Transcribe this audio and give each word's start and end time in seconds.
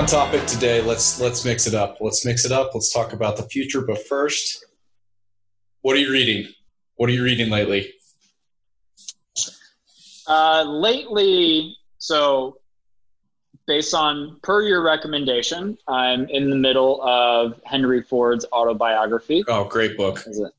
fun 0.00 0.06
topic 0.08 0.46
today. 0.46 0.80
Let's 0.80 1.20
let's 1.20 1.44
mix 1.44 1.66
it 1.66 1.74
up. 1.74 1.98
Let's 2.00 2.24
mix 2.24 2.46
it 2.46 2.52
up. 2.52 2.70
Let's 2.72 2.90
talk 2.90 3.12
about 3.12 3.36
the 3.36 3.42
future. 3.42 3.82
But 3.82 4.06
first, 4.06 4.64
what 5.82 5.94
are 5.94 5.98
you 5.98 6.10
reading? 6.10 6.50
What 6.96 7.10
are 7.10 7.12
you 7.12 7.22
reading 7.22 7.50
lately? 7.50 7.92
Uh, 10.26 10.62
lately, 10.62 11.76
so 11.98 12.56
based 13.66 13.92
on 13.92 14.38
per 14.42 14.62
your 14.62 14.82
recommendation, 14.82 15.76
I'm 15.86 16.26
in 16.30 16.48
the 16.48 16.56
middle 16.56 17.02
of 17.02 17.60
Henry 17.66 18.02
Ford's 18.02 18.46
autobiography. 18.52 19.44
Oh, 19.48 19.64
great 19.64 19.98
book. 19.98 20.24
Is 20.26 20.38
it 20.38 20.52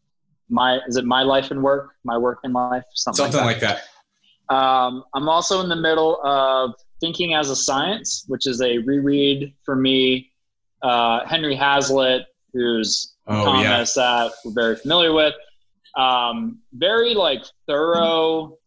my 0.49 0.79
is 0.87 0.97
it 0.97 1.05
my 1.05 1.23
life 1.23 1.49
and 1.49 1.63
work? 1.63 1.95
My 2.03 2.17
work 2.17 2.41
and 2.43 2.53
life? 2.53 2.83
Something, 2.93 3.31
Something 3.31 3.45
like 3.45 3.59
that. 3.61 3.75
Like 3.75 3.81
that. 4.49 4.55
Um, 4.55 5.03
I'm 5.15 5.29
also 5.29 5.61
in 5.61 5.69
the 5.69 5.75
middle 5.75 6.21
of 6.23 6.75
Thinking 7.01 7.33
as 7.33 7.49
a 7.49 7.55
Science, 7.55 8.23
which 8.27 8.47
is 8.47 8.61
a 8.61 8.77
reread 8.77 9.53
for 9.63 9.75
me. 9.75 10.31
Uh, 10.81 11.25
Henry 11.25 11.55
Hazlitt, 11.55 12.25
who's 12.53 13.15
oh, 13.27 13.61
yeah. 13.61 13.83
that 13.95 14.31
we're 14.45 14.53
very 14.53 14.75
familiar 14.77 15.11
with. 15.11 15.33
Um, 15.97 16.59
very 16.73 17.13
like 17.13 17.43
thorough 17.67 18.57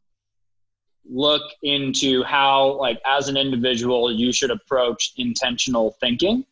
look 1.08 1.42
into 1.62 2.22
how 2.24 2.78
like 2.78 3.00
as 3.06 3.28
an 3.28 3.36
individual 3.36 4.12
you 4.12 4.32
should 4.32 4.50
approach 4.50 5.12
intentional 5.16 5.96
thinking 6.00 6.44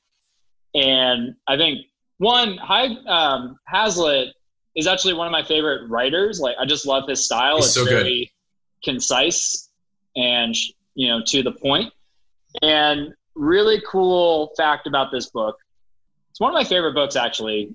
and 0.74 1.34
i 1.48 1.56
think 1.56 1.86
one 2.18 2.56
High, 2.58 2.88
um, 3.06 3.58
hazlitt 3.66 4.28
is 4.76 4.86
actually 4.86 5.14
one 5.14 5.26
of 5.26 5.32
my 5.32 5.42
favorite 5.42 5.88
writers 5.88 6.38
like 6.38 6.56
i 6.60 6.66
just 6.66 6.86
love 6.86 7.08
his 7.08 7.24
style 7.24 7.56
He's 7.56 7.66
it's 7.66 7.74
so 7.74 7.84
very 7.84 8.30
good. 8.84 8.90
concise 8.92 9.70
and 10.16 10.54
you 10.94 11.08
know 11.08 11.22
to 11.26 11.42
the 11.42 11.52
point. 11.52 11.92
and 12.62 13.12
really 13.34 13.82
cool 13.88 14.52
fact 14.58 14.86
about 14.86 15.10
this 15.10 15.30
book 15.30 15.56
it's 16.30 16.38
one 16.38 16.50
of 16.50 16.54
my 16.54 16.64
favorite 16.64 16.92
books 16.92 17.16
actually 17.16 17.74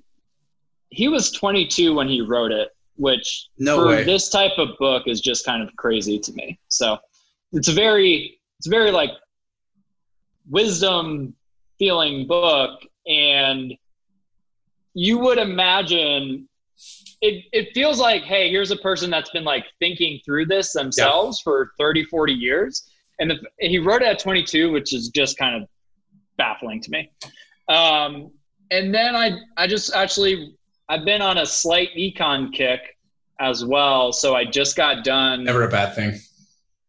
he 0.89 1.07
was 1.07 1.31
22 1.31 1.95
when 1.95 2.07
he 2.07 2.21
wrote 2.21 2.51
it 2.51 2.69
which 2.97 3.47
no 3.57 3.77
for 3.77 3.87
way. 3.87 4.03
this 4.03 4.29
type 4.29 4.57
of 4.57 4.69
book 4.79 5.03
is 5.05 5.21
just 5.21 5.45
kind 5.45 5.63
of 5.63 5.73
crazy 5.75 6.19
to 6.19 6.33
me. 6.33 6.59
So 6.67 6.97
it's 7.53 7.69
a 7.69 7.73
very 7.73 8.39
it's 8.59 8.67
a 8.67 8.69
very 8.69 8.91
like 8.91 9.11
wisdom 10.49 11.35
feeling 11.79 12.27
book 12.27 12.81
and 13.07 13.73
you 14.93 15.19
would 15.19 15.37
imagine 15.37 16.49
it, 17.21 17.45
it 17.51 17.69
feels 17.73 17.99
like 17.99 18.23
hey 18.23 18.49
here's 18.49 18.71
a 18.71 18.77
person 18.77 19.11
that's 19.11 19.29
been 19.29 19.43
like 19.43 19.65
thinking 19.79 20.19
through 20.25 20.45
this 20.47 20.73
themselves 20.73 21.39
yeah. 21.39 21.51
for 21.51 21.71
30 21.77 22.05
40 22.05 22.33
years 22.33 22.89
and 23.19 23.31
the, 23.31 23.37
he 23.59 23.79
wrote 23.79 24.01
it 24.01 24.07
at 24.07 24.19
22 24.19 24.71
which 24.71 24.93
is 24.93 25.09
just 25.09 25.37
kind 25.37 25.61
of 25.61 25.69
baffling 26.37 26.81
to 26.81 26.91
me 26.91 27.09
um, 27.69 28.31
and 28.71 28.93
then 28.93 29.15
i 29.15 29.31
i 29.57 29.67
just 29.67 29.93
actually 29.93 30.53
I've 30.89 31.03
been 31.03 31.21
on 31.21 31.37
a 31.37 31.45
slight 31.45 31.89
econ 31.97 32.53
kick 32.53 32.97
as 33.39 33.65
well. 33.65 34.11
So 34.13 34.35
I 34.35 34.45
just 34.45 34.75
got 34.75 35.03
done. 35.03 35.43
Never 35.43 35.63
a 35.63 35.69
bad 35.69 35.95
thing. 35.95 36.19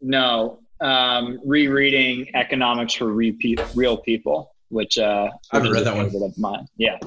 No, 0.00 0.60
um, 0.80 1.40
rereading 1.44 2.28
Economics 2.34 2.94
for 2.94 3.12
Repeat, 3.12 3.60
Real 3.74 3.96
People, 3.96 4.54
which 4.68 4.98
uh, 4.98 5.28
I 5.52 5.56
haven't 5.56 5.72
read 5.72 5.84
that 5.84 5.96
one. 5.96 6.06
Of 6.06 6.38
mine. 6.38 6.66
Yeah, 6.76 6.98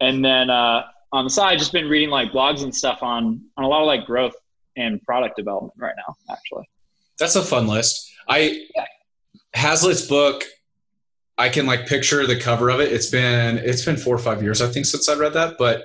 and 0.00 0.24
then 0.24 0.50
uh, 0.50 0.82
on 1.12 1.24
the 1.24 1.30
side, 1.30 1.58
just 1.58 1.72
been 1.72 1.88
reading 1.88 2.10
like 2.10 2.32
blogs 2.32 2.64
and 2.64 2.74
stuff 2.74 3.02
on 3.02 3.40
on 3.56 3.64
a 3.64 3.68
lot 3.68 3.82
of 3.82 3.86
like 3.86 4.04
growth 4.04 4.34
and 4.76 5.00
product 5.02 5.36
development 5.36 5.74
right 5.78 5.94
now. 5.96 6.16
Actually, 6.28 6.68
that's 7.20 7.36
a 7.36 7.42
fun 7.42 7.68
list. 7.68 8.10
I 8.28 8.66
yeah. 8.74 8.86
Hazlitt's 9.54 10.06
book. 10.06 10.44
I 11.38 11.48
can 11.48 11.66
like 11.66 11.86
picture 11.86 12.26
the 12.26 12.38
cover 12.38 12.68
of 12.68 12.80
it. 12.80 12.92
It's 12.92 13.08
been 13.08 13.58
it's 13.58 13.84
been 13.84 13.96
four 13.96 14.14
or 14.14 14.18
five 14.18 14.42
years 14.42 14.60
I 14.60 14.68
think 14.68 14.86
since 14.86 15.08
I 15.08 15.14
read 15.14 15.34
that, 15.34 15.56
but 15.58 15.84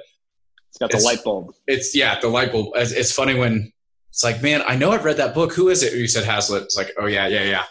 it's 0.69 0.79
got 0.79 0.91
the 0.91 0.97
it's, 0.97 1.05
light 1.05 1.23
bulb. 1.23 1.53
It's 1.67 1.95
yeah, 1.95 2.19
the 2.19 2.27
light 2.27 2.51
bulb. 2.51 2.73
It's, 2.75 2.91
it's, 2.91 3.13
funny 3.13 3.33
when 3.33 3.71
it's 4.09 4.25
like, 4.25 4.41
man, 4.41 4.61
I 4.67 4.75
know 4.75 4.91
I've 4.91 5.05
read 5.05 5.15
that 5.17 5.33
book. 5.33 5.53
Who 5.53 5.69
is 5.69 5.83
it? 5.83 5.93
You 5.93 6.07
said 6.07 6.25
Hazlitt. 6.25 6.63
It's 6.63 6.75
like, 6.75 6.91
oh 6.99 7.05
yeah, 7.05 7.27
yeah, 7.27 7.43
yeah. 7.43 7.63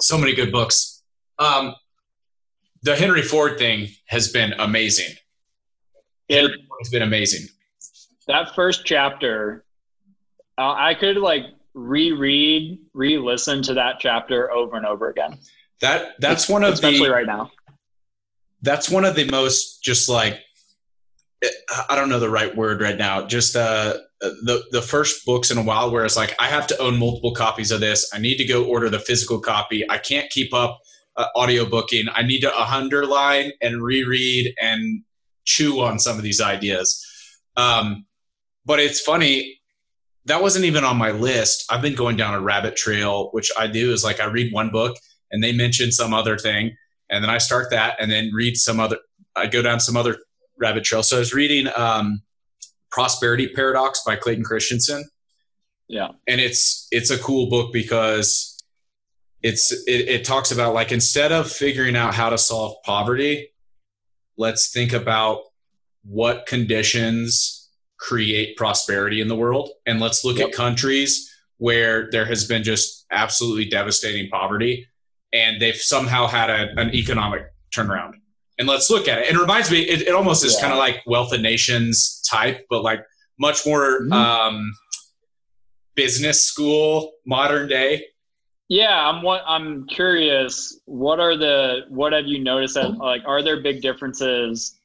So 0.00 0.18
many 0.18 0.34
good 0.34 0.50
books. 0.50 1.04
Um, 1.38 1.74
the 2.82 2.96
Henry 2.96 3.22
Ford 3.22 3.58
thing 3.58 3.88
has 4.06 4.32
been 4.32 4.54
amazing. 4.58 5.14
It, 6.28 6.50
has 6.80 6.88
been 6.90 7.02
amazing. 7.02 7.46
That 8.26 8.54
first 8.54 8.84
chapter, 8.84 9.64
uh, 10.58 10.74
I 10.76 10.94
could 10.94 11.16
like 11.16 11.44
reread, 11.78 12.78
re-listen 12.92 13.62
to 13.62 13.74
that 13.74 13.96
chapter 14.00 14.50
over 14.50 14.76
and 14.76 14.86
over 14.86 15.08
again. 15.08 15.38
That 15.80 16.14
that's 16.18 16.48
one 16.48 16.64
of 16.64 16.74
especially 16.74 17.08
the, 17.08 17.14
right 17.14 17.26
now. 17.26 17.50
That's 18.62 18.90
one 18.90 19.04
of 19.04 19.14
the 19.14 19.30
most 19.30 19.82
just 19.82 20.08
like 20.08 20.40
I 21.88 21.94
don't 21.94 22.08
know 22.08 22.18
the 22.18 22.30
right 22.30 22.54
word 22.56 22.80
right 22.80 22.98
now. 22.98 23.24
Just 23.26 23.54
uh, 23.54 23.94
the 24.20 24.64
the 24.72 24.82
first 24.82 25.24
books 25.24 25.52
in 25.52 25.58
a 25.58 25.62
while 25.62 25.90
where 25.90 26.04
it's 26.04 26.16
like 26.16 26.34
I 26.40 26.48
have 26.48 26.66
to 26.68 26.78
own 26.78 26.98
multiple 26.98 27.32
copies 27.32 27.70
of 27.70 27.80
this. 27.80 28.10
I 28.12 28.18
need 28.18 28.38
to 28.38 28.44
go 28.44 28.64
order 28.64 28.88
the 28.88 28.98
physical 28.98 29.38
copy. 29.38 29.88
I 29.88 29.98
can't 29.98 30.28
keep 30.30 30.52
up 30.52 30.80
uh, 31.16 31.26
audio 31.36 31.64
booking. 31.64 32.06
I 32.12 32.22
need 32.22 32.40
to 32.40 32.60
underline 32.60 33.52
and 33.60 33.82
reread 33.82 34.52
and 34.60 35.02
chew 35.44 35.80
on 35.80 36.00
some 36.00 36.16
of 36.16 36.24
these 36.24 36.40
ideas. 36.40 37.04
Um, 37.56 38.04
but 38.64 38.80
it's 38.80 39.00
funny 39.00 39.57
that 40.28 40.42
wasn't 40.42 40.64
even 40.66 40.84
on 40.84 40.96
my 40.96 41.10
list. 41.10 41.64
I've 41.70 41.82
been 41.82 41.94
going 41.94 42.16
down 42.16 42.34
a 42.34 42.40
rabbit 42.40 42.76
trail, 42.76 43.30
which 43.32 43.50
I 43.58 43.66
do 43.66 43.92
is 43.92 44.04
like 44.04 44.20
I 44.20 44.26
read 44.26 44.52
one 44.52 44.70
book 44.70 44.96
and 45.30 45.42
they 45.42 45.52
mention 45.52 45.90
some 45.90 46.14
other 46.14 46.38
thing, 46.38 46.76
and 47.10 47.24
then 47.24 47.30
I 47.30 47.38
start 47.38 47.70
that 47.70 47.96
and 48.00 48.10
then 48.10 48.30
read 48.32 48.56
some 48.56 48.78
other. 48.78 48.98
I 49.34 49.46
go 49.46 49.62
down 49.62 49.80
some 49.80 49.96
other 49.96 50.18
rabbit 50.58 50.84
trail. 50.84 51.02
So 51.02 51.16
I 51.16 51.18
was 51.20 51.34
reading 51.34 51.68
um, 51.76 52.22
Prosperity 52.90 53.48
Paradox 53.48 54.02
by 54.06 54.16
Clayton 54.16 54.44
Christensen. 54.44 55.04
Yeah, 55.88 56.08
and 56.26 56.40
it's 56.40 56.86
it's 56.90 57.10
a 57.10 57.18
cool 57.18 57.48
book 57.48 57.72
because 57.72 58.62
it's 59.42 59.72
it, 59.86 60.08
it 60.08 60.24
talks 60.24 60.50
about 60.50 60.74
like 60.74 60.92
instead 60.92 61.32
of 61.32 61.50
figuring 61.50 61.96
out 61.96 62.14
how 62.14 62.28
to 62.28 62.36
solve 62.36 62.76
poverty, 62.84 63.50
let's 64.36 64.70
think 64.70 64.92
about 64.92 65.40
what 66.04 66.46
conditions 66.46 67.57
create 67.98 68.56
prosperity 68.56 69.20
in 69.20 69.28
the 69.28 69.36
world, 69.36 69.70
and 69.86 70.00
let's 70.00 70.24
look 70.24 70.38
yep. 70.38 70.48
at 70.48 70.54
countries 70.54 71.32
where 71.58 72.08
there 72.10 72.24
has 72.24 72.46
been 72.46 72.62
just 72.62 73.04
absolutely 73.10 73.64
devastating 73.64 74.28
poverty, 74.30 74.86
and 75.32 75.60
they've 75.60 75.76
somehow 75.76 76.26
had 76.26 76.50
a, 76.50 76.68
an 76.80 76.94
economic 76.94 77.42
turnaround 77.74 78.12
and 78.58 78.68
let's 78.68 78.90
look 78.90 79.08
at 79.08 79.18
it. 79.18 79.28
And 79.28 79.36
it 79.36 79.40
reminds 79.40 79.70
me, 79.70 79.80
it, 79.80 80.02
it 80.02 80.14
almost 80.14 80.44
is 80.44 80.54
yeah. 80.54 80.60
kind 80.62 80.72
of 80.72 80.78
like 80.78 81.02
Wealth 81.06 81.32
of 81.32 81.40
Nations 81.40 82.22
type, 82.28 82.66
but 82.68 82.82
like 82.82 83.00
much 83.38 83.64
more 83.64 84.00
mm-hmm. 84.00 84.12
um, 84.12 84.72
business 85.94 86.44
school, 86.44 87.12
modern 87.24 87.68
day. 87.68 88.04
Yeah, 88.68 89.08
I'm 89.08 89.22
what 89.22 89.42
I'm 89.46 89.86
curious. 89.86 90.78
What 90.84 91.20
are 91.20 91.38
the 91.38 91.86
what 91.88 92.12
have 92.12 92.26
you 92.26 92.38
noticed 92.44 92.74
that 92.74 92.98
like 92.98 93.22
are 93.26 93.42
there 93.42 93.62
big 93.62 93.80
differences 93.80 94.77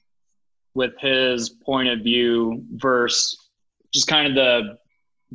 with 0.75 0.93
his 0.99 1.49
point 1.49 1.89
of 1.89 1.99
view 1.99 2.63
versus 2.71 3.37
just 3.93 4.07
kind 4.07 4.27
of 4.27 4.35
the 4.35 4.77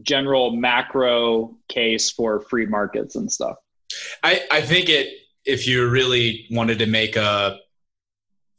general 0.03 0.55
macro 0.55 1.57
case 1.69 2.11
for 2.11 2.41
free 2.41 2.67
markets 2.67 3.17
and 3.17 3.31
stuff? 3.31 3.57
I 4.23 4.43
I 4.51 4.61
think 4.61 4.89
it 4.89 5.09
if 5.45 5.67
you 5.67 5.89
really 5.89 6.47
wanted 6.51 6.79
to 6.81 6.87
make 6.87 7.17
a 7.17 7.59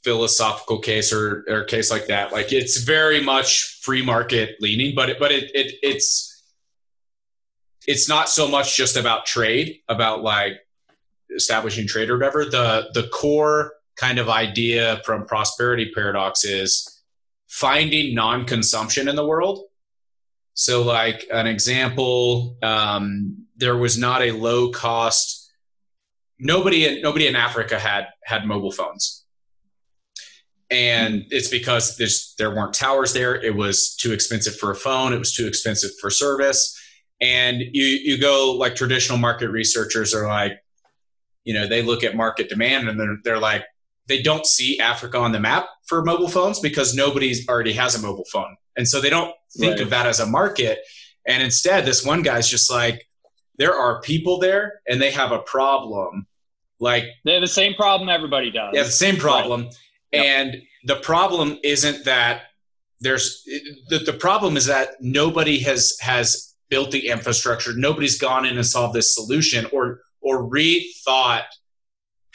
philosophical 0.03 0.79
case 0.79 1.11
or, 1.11 1.45
or 1.47 1.63
case 1.65 1.91
like 1.91 2.07
that. 2.07 2.31
Like 2.31 2.51
it's 2.51 2.81
very 2.81 3.21
much 3.21 3.79
free 3.81 4.03
market 4.03 4.55
leaning, 4.59 4.95
but 4.95 5.09
it, 5.09 5.19
but 5.19 5.31
it, 5.31 5.51
it 5.53 5.73
it's 5.83 6.43
it's 7.87 8.07
not 8.07 8.29
so 8.29 8.47
much 8.47 8.77
just 8.77 8.95
about 8.95 9.25
trade, 9.25 9.79
about 9.87 10.21
like 10.21 10.53
establishing 11.35 11.87
trade 11.87 12.09
or 12.09 12.17
whatever. 12.17 12.45
The 12.45 12.89
the 12.93 13.07
core 13.09 13.73
kind 13.99 14.19
of 14.19 14.29
idea 14.29 15.01
from 15.05 15.25
prosperity 15.25 15.91
paradox 15.93 16.45
is 16.45 17.01
finding 17.47 18.15
non-consumption 18.15 19.07
in 19.07 19.15
the 19.15 19.25
world. 19.25 19.63
So, 20.53 20.83
like 20.83 21.25
an 21.31 21.47
example, 21.47 22.57
um, 22.61 23.45
there 23.55 23.77
was 23.77 23.97
not 23.97 24.21
a 24.21 24.31
low 24.31 24.71
cost. 24.71 25.51
Nobody 26.37 26.85
in 26.85 27.01
nobody 27.01 27.27
in 27.27 27.35
Africa 27.35 27.79
had 27.79 28.07
had 28.23 28.45
mobile 28.45 28.71
phones 28.71 29.19
and 30.71 31.25
it's 31.31 31.47
because 31.47 31.97
there 32.37 32.51
weren't 32.51 32.73
towers 32.73 33.13
there. 33.13 33.35
It 33.35 33.55
was 33.55 33.95
too 33.95 34.13
expensive 34.13 34.55
for 34.55 34.71
a 34.71 34.75
phone. 34.75 35.13
It 35.13 35.17
was 35.17 35.33
too 35.33 35.47
expensive 35.47 35.91
for 35.99 36.09
service. 36.09 36.77
And 37.21 37.59
you 37.59 37.85
you 37.85 38.19
go 38.19 38.55
like 38.57 38.75
traditional 38.75 39.17
market 39.17 39.49
researchers 39.49 40.13
are 40.13 40.27
like, 40.27 40.53
you 41.43 41.53
know, 41.53 41.67
they 41.67 41.81
look 41.81 42.03
at 42.03 42.15
market 42.15 42.49
demand 42.49 42.87
and 42.87 42.99
they're 42.99 43.17
they're 43.23 43.39
like, 43.39 43.65
they 44.09 44.21
don't 44.21 44.45
see 44.45 44.79
Africa 44.79 45.17
on 45.17 45.31
the 45.31 45.39
map 45.39 45.69
for 45.85 46.03
mobile 46.03 46.27
phones 46.27 46.59
because 46.59 46.93
nobody 46.93 47.33
already 47.47 47.73
has 47.73 47.95
a 47.95 48.01
mobile 48.01 48.25
phone, 48.31 48.57
and 48.75 48.85
so 48.87 48.99
they 48.99 49.09
don't 49.09 49.33
think 49.57 49.73
right. 49.73 49.81
of 49.81 49.89
that 49.91 50.05
as 50.05 50.19
a 50.19 50.25
market. 50.25 50.79
And 51.25 51.41
instead, 51.41 51.85
this 51.85 52.05
one 52.05 52.23
guy's 52.23 52.49
just 52.49 52.69
like, 52.71 53.07
there 53.57 53.75
are 53.75 54.01
people 54.01 54.39
there, 54.39 54.81
and 54.87 55.01
they 55.01 55.11
have 55.11 55.31
a 55.31 55.39
problem 55.39 56.25
Like 56.79 57.05
they 57.25 57.33
have 57.33 57.41
the 57.41 57.47
same 57.47 57.73
problem 57.75 58.09
everybody 58.09 58.51
does. 58.51 58.71
Yeah, 58.73 58.83
the 58.83 58.91
same 58.91 59.17
problem. 59.17 59.63
Right. 59.63 59.75
Yep. 60.11 60.25
And 60.25 60.61
the 60.85 60.95
problem 60.95 61.59
isn't 61.63 62.05
that 62.05 62.43
there's 63.01 63.43
the, 63.89 63.99
the 63.99 64.13
problem 64.13 64.57
is 64.57 64.65
that 64.65 64.89
nobody 65.01 65.59
has 65.59 65.97
has 65.99 66.55
built 66.69 66.91
the 66.91 67.09
infrastructure. 67.09 67.73
Nobody's 67.75 68.17
gone 68.17 68.45
in 68.45 68.55
and 68.55 68.65
solved 68.65 68.95
this 68.95 69.13
solution 69.13 69.65
or 69.71 70.01
or 70.21 70.49
rethought 70.49 71.45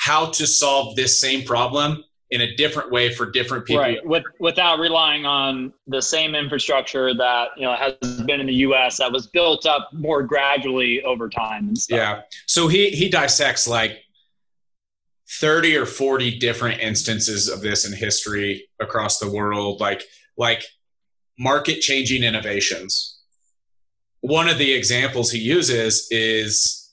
how 0.04 0.26
to 0.26 0.46
solve 0.46 0.94
this 0.96 1.18
same 1.18 1.42
problem 1.46 2.04
in 2.30 2.42
a 2.42 2.56
different 2.56 2.90
way 2.90 3.14
for 3.14 3.30
different 3.30 3.64
people. 3.64 3.82
Right. 3.82 4.04
With, 4.04 4.24
without 4.38 4.78
relying 4.78 5.24
on 5.24 5.72
the 5.86 6.02
same 6.02 6.34
infrastructure 6.34 7.14
that 7.14 7.48
you 7.56 7.62
know 7.62 7.74
has 7.74 7.94
been 8.22 8.38
in 8.38 8.46
the 8.46 8.54
U.S. 8.68 8.98
that 8.98 9.10
was 9.10 9.28
built 9.28 9.64
up 9.64 9.88
more 9.94 10.22
gradually 10.22 11.02
over 11.04 11.30
time. 11.30 11.68
And 11.68 11.78
stuff. 11.78 11.96
Yeah. 11.96 12.20
So 12.44 12.68
he 12.68 12.90
he 12.90 13.08
dissects 13.08 13.66
like 13.66 13.92
30 15.40 15.78
or 15.78 15.86
40 15.86 16.38
different 16.38 16.82
instances 16.82 17.48
of 17.48 17.62
this 17.62 17.86
in 17.86 17.96
history 17.96 18.68
across 18.80 19.18
the 19.18 19.30
world 19.30 19.80
like 19.80 20.02
like 20.36 20.62
market 21.38 21.80
changing 21.80 22.22
innovations 22.22 23.22
one 24.20 24.48
of 24.48 24.58
the 24.58 24.72
examples 24.72 25.32
he 25.32 25.38
uses 25.38 26.06
is 26.10 26.83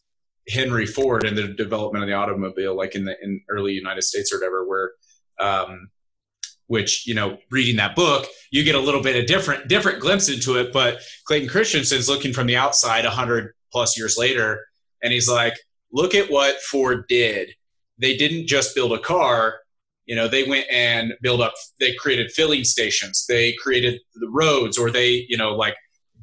henry 0.48 0.86
ford 0.86 1.24
and 1.26 1.38
the 1.38 1.50
development 1.50 2.04
of 2.04 2.10
the 2.10 2.16
automobile 2.16 2.76
like 2.76 2.96
in 2.96 3.06
the 3.06 3.16
in 3.22 3.42
early 3.50 3.74
united 3.74 4.02
states 4.02 4.34
or 4.34 4.38
whatever 4.38 4.68
where 4.68 4.92
um, 5.40 5.90
which 6.72 7.06
you 7.06 7.14
know 7.14 7.38
reading 7.50 7.76
that 7.76 7.98
book 7.98 8.26
you 8.50 8.64
get 8.64 8.76
a 8.76 8.80
little 8.80 9.04
bit 9.04 9.18
of 9.18 9.26
different 9.26 9.68
different 9.68 10.00
glimpse 10.00 10.30
into 10.30 10.58
it. 10.58 10.72
But 10.72 11.02
clayton 11.26 11.50
christensen's 11.50 12.08
looking 12.08 12.32
from 12.32 12.48
the 12.48 12.56
outside 12.56 13.04
100 13.04 13.54
plus 13.74 13.98
years 13.98 14.18
later 14.18 14.66
and 15.04 15.12
he's 15.12 15.28
like 15.28 15.56
look 15.92 16.16
at 16.16 16.32
what 16.32 16.62
ford 16.62 17.04
did. 17.10 17.50
They 17.98 18.16
didn't 18.16 18.48
just 18.48 18.74
build 18.74 18.94
a 18.94 19.00
car. 19.00 19.60
You 20.06 20.16
know 20.16 20.30
they 20.30 20.46
went 20.46 20.66
and 20.72 21.14
built 21.22 21.42
up 21.42 21.56
they 21.82 21.94
created 21.96 22.32
filling 22.32 22.64
stations. 22.64 23.26
They 23.28 23.54
created 23.62 24.00
the 24.16 24.30
roads 24.30 24.78
or 24.78 24.90
they 24.90 25.26
you 25.28 25.36
know 25.36 25.54
like 25.54 25.76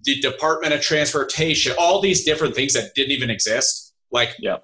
the 0.04 0.18
department 0.20 0.72
of 0.72 0.80
transportation 0.80 1.74
all 1.78 2.00
these 2.00 2.24
different 2.24 2.54
things 2.54 2.72
that 2.72 2.94
didn't 2.94 3.12
even 3.12 3.28
exist 3.28 3.87
like 4.10 4.34
yeah 4.38 4.58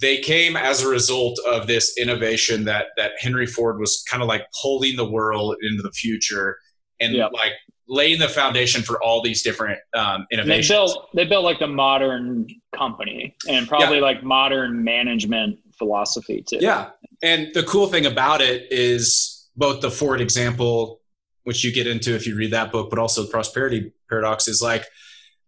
they 0.00 0.18
came 0.18 0.56
as 0.56 0.82
a 0.82 0.88
result 0.88 1.38
of 1.46 1.66
this 1.66 1.96
innovation 1.98 2.64
that 2.64 2.86
that 2.96 3.12
henry 3.18 3.46
ford 3.46 3.78
was 3.78 4.04
kind 4.08 4.22
of 4.22 4.28
like 4.28 4.46
pulling 4.62 4.96
the 4.96 5.08
world 5.08 5.56
into 5.62 5.82
the 5.82 5.92
future 5.92 6.58
and 7.00 7.14
yep. 7.14 7.32
like 7.32 7.52
laying 7.88 8.20
the 8.20 8.28
foundation 8.28 8.82
for 8.82 9.02
all 9.02 9.20
these 9.20 9.42
different 9.42 9.78
um, 9.94 10.26
innovations. 10.30 10.68
they 10.68 10.74
built 10.74 11.08
they 11.14 11.24
built 11.24 11.44
like 11.44 11.58
the 11.58 11.66
modern 11.66 12.46
company 12.74 13.34
and 13.48 13.66
probably 13.66 13.96
yeah. 13.96 14.02
like 14.02 14.22
modern 14.22 14.84
management 14.84 15.58
philosophy 15.76 16.44
too. 16.46 16.58
Yeah. 16.60 16.90
And 17.22 17.48
the 17.54 17.64
cool 17.64 17.88
thing 17.88 18.06
about 18.06 18.40
it 18.40 18.68
is 18.70 19.48
both 19.56 19.80
the 19.80 19.90
Ford 19.90 20.20
example, 20.20 21.00
which 21.44 21.64
you 21.64 21.72
get 21.72 21.86
into 21.86 22.14
if 22.14 22.26
you 22.26 22.36
read 22.36 22.52
that 22.52 22.70
book, 22.70 22.90
but 22.90 22.98
also 22.98 23.22
the 23.22 23.28
prosperity 23.28 23.92
paradox 24.08 24.46
is 24.46 24.62
like 24.62 24.86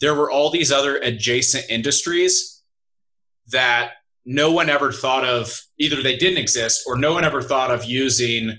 there 0.00 0.14
were 0.14 0.30
all 0.30 0.50
these 0.50 0.72
other 0.72 0.96
adjacent 0.96 1.64
industries 1.70 2.51
that 3.48 3.92
no 4.24 4.52
one 4.52 4.70
ever 4.70 4.92
thought 4.92 5.24
of 5.24 5.60
either 5.78 6.02
they 6.02 6.16
didn't 6.16 6.38
exist 6.38 6.84
or 6.86 6.96
no 6.96 7.12
one 7.12 7.24
ever 7.24 7.42
thought 7.42 7.70
of 7.70 7.84
using 7.84 8.58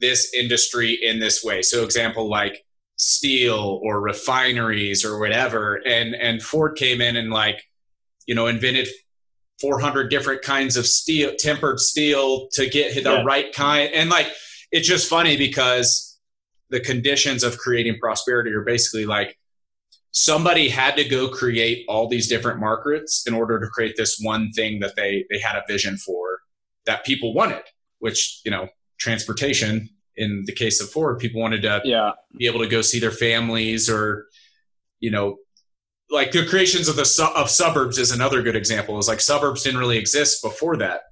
this 0.00 0.32
industry 0.34 0.98
in 1.02 1.20
this 1.20 1.44
way. 1.44 1.62
So 1.62 1.84
example 1.84 2.28
like 2.28 2.64
steel 2.96 3.80
or 3.82 4.00
refineries 4.00 5.04
or 5.04 5.18
whatever 5.18 5.80
and 5.86 6.14
and 6.14 6.42
Ford 6.42 6.76
came 6.76 7.00
in 7.00 7.16
and 7.16 7.30
like 7.30 7.62
you 8.26 8.34
know 8.34 8.46
invented 8.46 8.88
400 9.60 10.08
different 10.08 10.42
kinds 10.42 10.76
of 10.76 10.86
steel, 10.86 11.32
tempered 11.38 11.80
steel 11.80 12.48
to 12.52 12.68
get 12.68 12.94
the 12.94 13.02
yeah. 13.02 13.22
right 13.22 13.52
kind. 13.54 13.92
And 13.92 14.08
like, 14.10 14.28
it's 14.72 14.88
just 14.88 15.08
funny 15.08 15.36
because 15.36 16.18
the 16.70 16.80
conditions 16.80 17.42
of 17.42 17.58
creating 17.58 17.98
prosperity 17.98 18.52
are 18.52 18.62
basically 18.62 19.04
like 19.04 19.36
somebody 20.12 20.68
had 20.68 20.96
to 20.96 21.04
go 21.04 21.28
create 21.28 21.84
all 21.88 22.08
these 22.08 22.28
different 22.28 22.58
markets 22.58 23.26
in 23.26 23.34
order 23.34 23.60
to 23.60 23.66
create 23.68 23.96
this 23.96 24.18
one 24.20 24.50
thing 24.52 24.80
that 24.80 24.96
they 24.96 25.24
they 25.30 25.38
had 25.38 25.56
a 25.56 25.64
vision 25.68 25.96
for 25.96 26.40
that 26.86 27.04
people 27.04 27.34
wanted, 27.34 27.62
which 27.98 28.40
you 28.44 28.50
know, 28.50 28.68
transportation. 28.98 29.88
In 30.16 30.42
the 30.44 30.52
case 30.52 30.82
of 30.82 30.90
Ford, 30.90 31.18
people 31.18 31.40
wanted 31.40 31.62
to 31.62 31.80
yeah. 31.84 32.10
be 32.36 32.46
able 32.46 32.60
to 32.60 32.68
go 32.68 32.82
see 32.82 32.98
their 32.98 33.12
families 33.12 33.88
or 33.88 34.26
you 34.98 35.10
know 35.10 35.38
like 36.10 36.32
the 36.32 36.44
creations 36.44 36.88
of 36.88 36.96
the 36.96 37.04
su- 37.04 37.32
of 37.34 37.48
suburbs 37.48 37.96
is 37.96 38.10
another 38.10 38.42
good 38.42 38.56
example. 38.56 38.98
Is 38.98 39.08
like 39.08 39.20
suburbs 39.20 39.62
didn't 39.62 39.80
really 39.80 39.98
exist 39.98 40.42
before 40.42 40.76
that. 40.78 41.02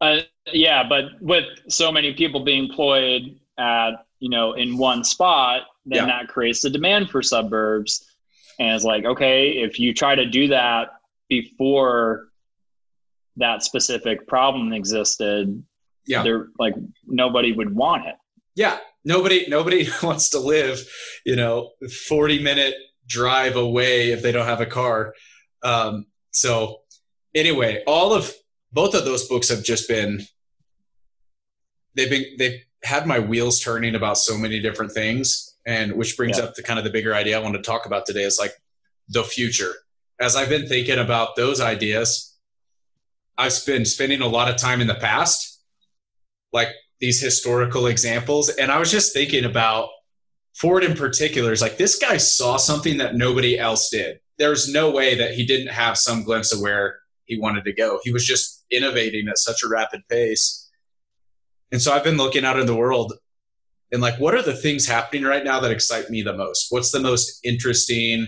Uh, 0.00 0.18
yeah, 0.52 0.84
but 0.88 1.20
with 1.20 1.44
so 1.68 1.90
many 1.90 2.14
people 2.14 2.44
being 2.44 2.66
employed 2.66 3.38
at 3.58 4.06
you 4.20 4.30
know 4.30 4.52
in 4.52 4.78
one 4.78 5.04
spot, 5.04 5.62
then 5.84 6.06
yeah. 6.08 6.20
that 6.20 6.28
creates 6.28 6.62
the 6.62 6.70
demand 6.70 7.10
for 7.10 7.22
suburbs. 7.22 8.06
And 8.58 8.74
it's 8.74 8.84
like, 8.84 9.04
okay, 9.04 9.50
if 9.50 9.78
you 9.78 9.92
try 9.92 10.14
to 10.14 10.26
do 10.26 10.48
that 10.48 10.88
before 11.28 12.28
that 13.36 13.62
specific 13.62 14.26
problem 14.26 14.72
existed, 14.72 15.62
yeah, 16.06 16.22
there 16.22 16.48
like 16.58 16.74
nobody 17.06 17.52
would 17.52 17.74
want 17.74 18.06
it. 18.06 18.14
Yeah, 18.54 18.78
nobody 19.04 19.46
nobody 19.48 19.88
wants 20.02 20.30
to 20.30 20.38
live, 20.38 20.80
you 21.24 21.36
know, 21.36 21.70
forty 22.08 22.42
minute 22.42 22.74
drive 23.06 23.56
away 23.56 24.10
if 24.10 24.22
they 24.22 24.32
don't 24.32 24.46
have 24.46 24.60
a 24.60 24.66
car. 24.66 25.14
Um, 25.62 26.06
so 26.30 26.82
anyway, 27.34 27.82
all 27.86 28.12
of 28.12 28.32
both 28.72 28.94
of 28.94 29.04
those 29.04 29.28
books 29.28 29.48
have 29.48 29.62
just 29.62 29.88
been 29.88 30.20
they've 31.94 32.10
been 32.10 32.24
they've 32.38 32.60
had 32.82 33.06
my 33.06 33.18
wheels 33.18 33.60
turning 33.60 33.94
about 33.94 34.18
so 34.18 34.36
many 34.38 34.60
different 34.60 34.92
things. 34.92 35.55
And 35.66 35.94
which 35.94 36.16
brings 36.16 36.38
yeah. 36.38 36.44
up 36.44 36.54
the 36.54 36.62
kind 36.62 36.78
of 36.78 36.84
the 36.84 36.90
bigger 36.90 37.14
idea 37.14 37.38
I 37.38 37.42
want 37.42 37.56
to 37.56 37.62
talk 37.62 37.86
about 37.86 38.06
today 38.06 38.22
is 38.22 38.38
like 38.38 38.52
the 39.08 39.24
future. 39.24 39.74
As 40.20 40.36
I've 40.36 40.48
been 40.48 40.68
thinking 40.68 40.98
about 40.98 41.36
those 41.36 41.60
ideas, 41.60 42.34
I've 43.36 43.54
been 43.66 43.84
spending 43.84 44.22
a 44.22 44.26
lot 44.26 44.48
of 44.48 44.56
time 44.56 44.80
in 44.80 44.86
the 44.86 44.94
past, 44.94 45.60
like 46.52 46.68
these 47.00 47.20
historical 47.20 47.86
examples. 47.86 48.48
And 48.48 48.70
I 48.70 48.78
was 48.78 48.90
just 48.90 49.12
thinking 49.12 49.44
about 49.44 49.90
Ford 50.54 50.84
in 50.84 50.96
particular 50.96 51.52
is 51.52 51.60
like 51.60 51.76
this 51.76 51.98
guy 51.98 52.16
saw 52.16 52.56
something 52.56 52.96
that 52.98 53.14
nobody 53.14 53.58
else 53.58 53.90
did. 53.90 54.20
There's 54.38 54.72
no 54.72 54.90
way 54.90 55.14
that 55.16 55.34
he 55.34 55.44
didn't 55.44 55.72
have 55.72 55.98
some 55.98 56.22
glimpse 56.22 56.52
of 56.52 56.60
where 56.60 57.00
he 57.26 57.38
wanted 57.38 57.64
to 57.64 57.74
go. 57.74 58.00
He 58.02 58.12
was 58.12 58.24
just 58.24 58.64
innovating 58.70 59.28
at 59.28 59.38
such 59.38 59.62
a 59.62 59.68
rapid 59.68 60.02
pace. 60.08 60.70
And 61.72 61.82
so 61.82 61.92
I've 61.92 62.04
been 62.04 62.16
looking 62.16 62.44
out 62.44 62.58
in 62.58 62.66
the 62.66 62.74
world 62.74 63.14
and 63.96 64.02
like 64.02 64.20
what 64.20 64.34
are 64.34 64.42
the 64.42 64.52
things 64.52 64.86
happening 64.86 65.24
right 65.24 65.42
now 65.42 65.58
that 65.60 65.70
excite 65.70 66.10
me 66.10 66.20
the 66.20 66.36
most? 66.36 66.66
What's 66.68 66.90
the 66.90 67.00
most 67.00 67.40
interesting 67.44 68.26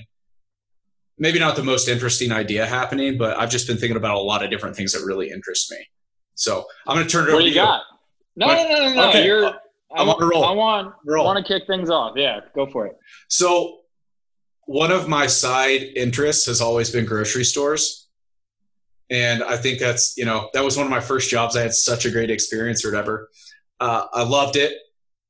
maybe 1.19 1.39
not 1.39 1.57
the 1.57 1.63
most 1.63 1.89
interesting 1.89 2.33
idea 2.33 2.65
happening, 2.65 3.19
but 3.19 3.39
I've 3.39 3.51
just 3.51 3.67
been 3.67 3.77
thinking 3.77 3.99
about 3.99 4.15
a 4.15 4.21
lot 4.21 4.43
of 4.43 4.51
different 4.51 4.77
things 4.77 4.93
that 4.93 5.05
really 5.05 5.31
interest 5.31 5.71
me. 5.71 5.79
So 6.37 6.65
I'm 6.87 6.97
going 6.97 7.07
to 7.07 7.13
turn 7.13 7.29
it 7.29 7.33
what 7.35 7.43
over 7.43 7.43
to 7.43 7.45
What 7.45 7.45
do 7.45 7.49
you. 7.49 7.55
Got? 7.55 7.83
No, 8.37 8.47
no, 8.47 8.55
no, 8.55 8.89
no, 8.89 8.95
no. 8.95 9.09
Okay. 9.11 9.27
You're 9.27 9.53
I'm 9.95 10.09
on 10.09 10.23
a 10.23 10.27
roll. 10.27 10.45
I 10.45 10.53
want 10.53 10.95
roll. 11.05 11.27
want 11.27 11.45
to 11.45 11.53
kick 11.53 11.67
things 11.67 11.91
off. 11.91 12.13
Yeah, 12.17 12.41
go 12.55 12.67
for 12.67 12.87
it. 12.87 12.97
So, 13.29 13.81
one 14.67 14.93
of 14.93 15.09
my 15.09 15.27
side 15.27 15.83
interests 15.97 16.47
has 16.47 16.61
always 16.61 16.91
been 16.91 17.05
grocery 17.05 17.45
stores, 17.45 18.09
and 19.11 19.43
I 19.43 19.57
think 19.57 19.81
that's 19.81 20.15
you 20.17 20.25
know 20.25 20.51
that 20.53 20.63
was 20.63 20.77
one 20.77 20.87
of 20.87 20.91
my 20.91 21.01
first 21.01 21.31
jobs. 21.31 21.57
I 21.57 21.63
had 21.63 21.73
such 21.73 22.05
a 22.05 22.11
great 22.11 22.31
experience 22.31 22.85
or 22.85 22.91
whatever. 22.93 23.29
Uh, 23.81 24.05
I 24.13 24.23
loved 24.25 24.57
it. 24.57 24.75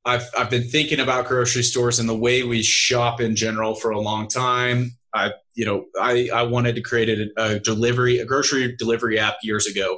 I've 0.05 0.29
I've 0.37 0.49
been 0.49 0.67
thinking 0.67 0.99
about 0.99 1.27
grocery 1.27 1.63
stores 1.63 1.99
and 1.99 2.07
the 2.07 2.17
way 2.17 2.43
we 2.43 2.63
shop 2.63 3.21
in 3.21 3.35
general 3.35 3.75
for 3.75 3.91
a 3.91 3.99
long 3.99 4.27
time. 4.27 4.91
I 5.13 5.31
you 5.55 5.65
know 5.65 5.85
I 5.99 6.29
I 6.33 6.43
wanted 6.43 6.75
to 6.75 6.81
create 6.81 7.09
a, 7.09 7.29
a 7.37 7.59
delivery 7.59 8.19
a 8.19 8.25
grocery 8.25 8.75
delivery 8.77 9.19
app 9.19 9.37
years 9.43 9.67
ago 9.67 9.97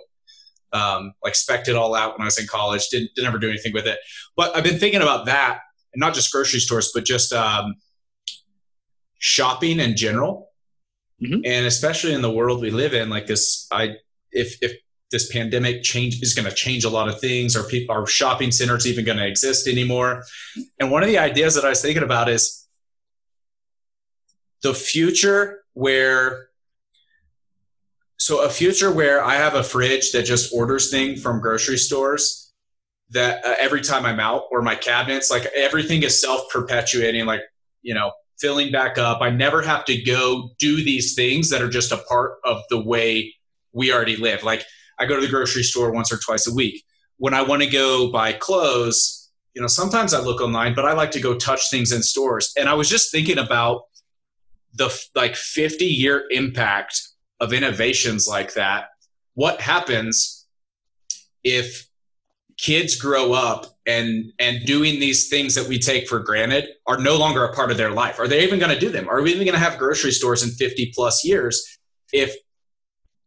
um, 0.74 1.14
like 1.24 1.36
spec 1.36 1.68
it 1.68 1.76
all 1.76 1.96
out 1.96 2.14
when 2.14 2.22
I 2.22 2.26
was 2.26 2.40
in 2.40 2.48
college. 2.48 2.88
Didn't, 2.90 3.12
didn't 3.16 3.28
ever 3.28 3.40
do 3.40 3.50
anything 3.50 3.74
with 3.74 3.88
it. 3.88 4.00
But 4.36 4.56
I've 4.56 4.64
been 4.64 4.80
thinking 4.80 5.02
about 5.02 5.26
that, 5.26 5.60
and 5.94 6.00
not 6.00 6.14
just 6.14 6.32
grocery 6.32 6.60
stores, 6.60 6.92
but 6.94 7.06
just 7.06 7.34
um, 7.34 7.76
shopping 9.20 9.80
in 9.80 9.96
general, 9.96 10.50
mm-hmm. 11.22 11.42
and 11.46 11.66
especially 11.66 12.14
in 12.14 12.22
the 12.22 12.32
world 12.32 12.62
we 12.62 12.72
live 12.72 12.94
in. 12.94 13.10
Like 13.10 13.28
this, 13.28 13.68
I 13.72 13.96
if 14.32 14.58
if 14.62 14.74
this 15.12 15.32
pandemic 15.32 15.84
change 15.84 16.22
is 16.22 16.34
going 16.34 16.48
to 16.48 16.56
change 16.56 16.84
a 16.84 16.90
lot 16.90 17.10
of 17.10 17.20
things, 17.20 17.56
or 17.56 17.64
people, 17.64 17.96
are 17.96 18.08
shopping 18.08 18.52
centers 18.52 18.88
even 18.88 19.06
going 19.06 19.18
to 19.18 19.28
exist 19.28 19.68
anymore? 19.68 20.24
And 20.80 20.92
one 20.92 21.04
of 21.04 21.10
the 21.10 21.18
ideas 21.18 21.56
that 21.56 21.66
I 21.66 21.70
was 21.70 21.82
thinking 21.82 22.04
about 22.04 22.30
is 22.30 22.68
the 24.64 24.74
future 24.74 25.64
where 25.74 26.48
so 28.18 28.46
a 28.46 28.50
future 28.50 28.92
where 28.92 29.24
I 29.24 29.34
have 29.34 29.56
a 29.56 29.64
fridge 29.64 30.12
that 30.12 30.24
just 30.24 30.54
orders 30.54 30.92
things 30.92 31.24
from 31.24 31.42
grocery 31.42 31.78
stores 31.78 32.54
that 33.10 33.44
uh, 33.44 33.56
every 33.58 33.82
time 33.82 34.06
I'm 34.06 34.20
out 34.20 34.44
or 34.52 34.62
my 34.62 34.76
cabinets, 34.76 35.32
like 35.32 35.46
everything 35.56 36.04
is 36.04 36.22
self 36.22 36.50
perpetuating, 36.52 37.26
like, 37.26 37.42
you 37.82 37.96
know, 37.96 38.12
filling 38.40 38.72
back 38.72 39.00
up. 39.00 39.22
I 39.22 39.32
never 39.32 39.64
have 39.64 39.86
to 39.86 40.02
go 40.04 40.52
do 40.60 40.84
these 40.84 41.16
things 41.16 41.50
that 41.50 41.64
are 41.64 41.70
just 41.70 41.92
a 41.92 41.98
part 41.98 42.34
of 42.46 42.62
the 42.70 42.80
way 42.80 43.34
we 43.74 43.92
already 43.92 44.18
live. 44.18 44.44
Like 44.44 44.66
I 45.02 45.08
go 45.08 45.16
to 45.16 45.22
the 45.22 45.32
grocery 45.32 45.64
store 45.64 45.92
once 45.92 46.14
or 46.14 46.18
twice 46.18 46.46
a 46.46 46.54
week. 46.54 46.84
When 47.18 47.34
I 47.34 47.42
want 47.42 47.64
to 47.64 47.68
go 47.68 48.12
buy 48.12 48.34
clothes, 48.34 49.32
you 49.56 49.62
know, 49.62 49.68
sometimes 49.68 50.14
I 50.14 50.22
look 50.22 50.42
online, 50.42 50.76
but 50.76 50.86
I 50.86 50.94
like 50.94 51.10
to 51.12 51.20
go 51.20 51.36
touch 51.36 51.72
things 51.72 51.92
in 51.92 52.04
stores. 52.04 52.54
And 52.56 52.70
I 52.70 52.76
was 52.76 52.88
just 52.88 53.12
thinking 53.12 53.40
about 53.40 53.82
the 54.76 54.96
like 55.16 55.36
50 55.36 55.86
year 55.86 56.26
impact 56.30 57.02
of 57.40 57.52
innovations 57.52 58.28
like 58.28 58.54
that. 58.54 58.90
What 59.34 59.60
happens 59.60 60.46
if 61.44 61.88
kids 62.60 62.96
grow 62.96 63.34
up 63.34 63.66
and 63.88 64.32
and 64.38 64.64
doing 64.68 65.00
these 65.00 65.30
things 65.30 65.56
that 65.56 65.68
we 65.68 65.80
take 65.80 66.08
for 66.08 66.20
granted 66.20 66.68
are 66.86 67.00
no 67.00 67.18
longer 67.18 67.44
a 67.44 67.56
part 67.56 67.72
of 67.72 67.78
their 67.78 67.90
life 67.90 68.20
are 68.20 68.28
they 68.28 68.44
even 68.44 68.60
going 68.60 68.72
to 68.72 68.80
do 68.80 68.90
them 68.92 69.10
are 69.10 69.20
we 69.24 69.32
even 69.32 69.48
going 69.48 69.58
to 69.58 69.60
have 69.60 69.80
grocery 69.80 70.12
stores 70.12 70.44
in 70.44 70.52
50 70.52 70.92
plus 70.94 71.26
years 71.26 71.80
if 72.14 72.36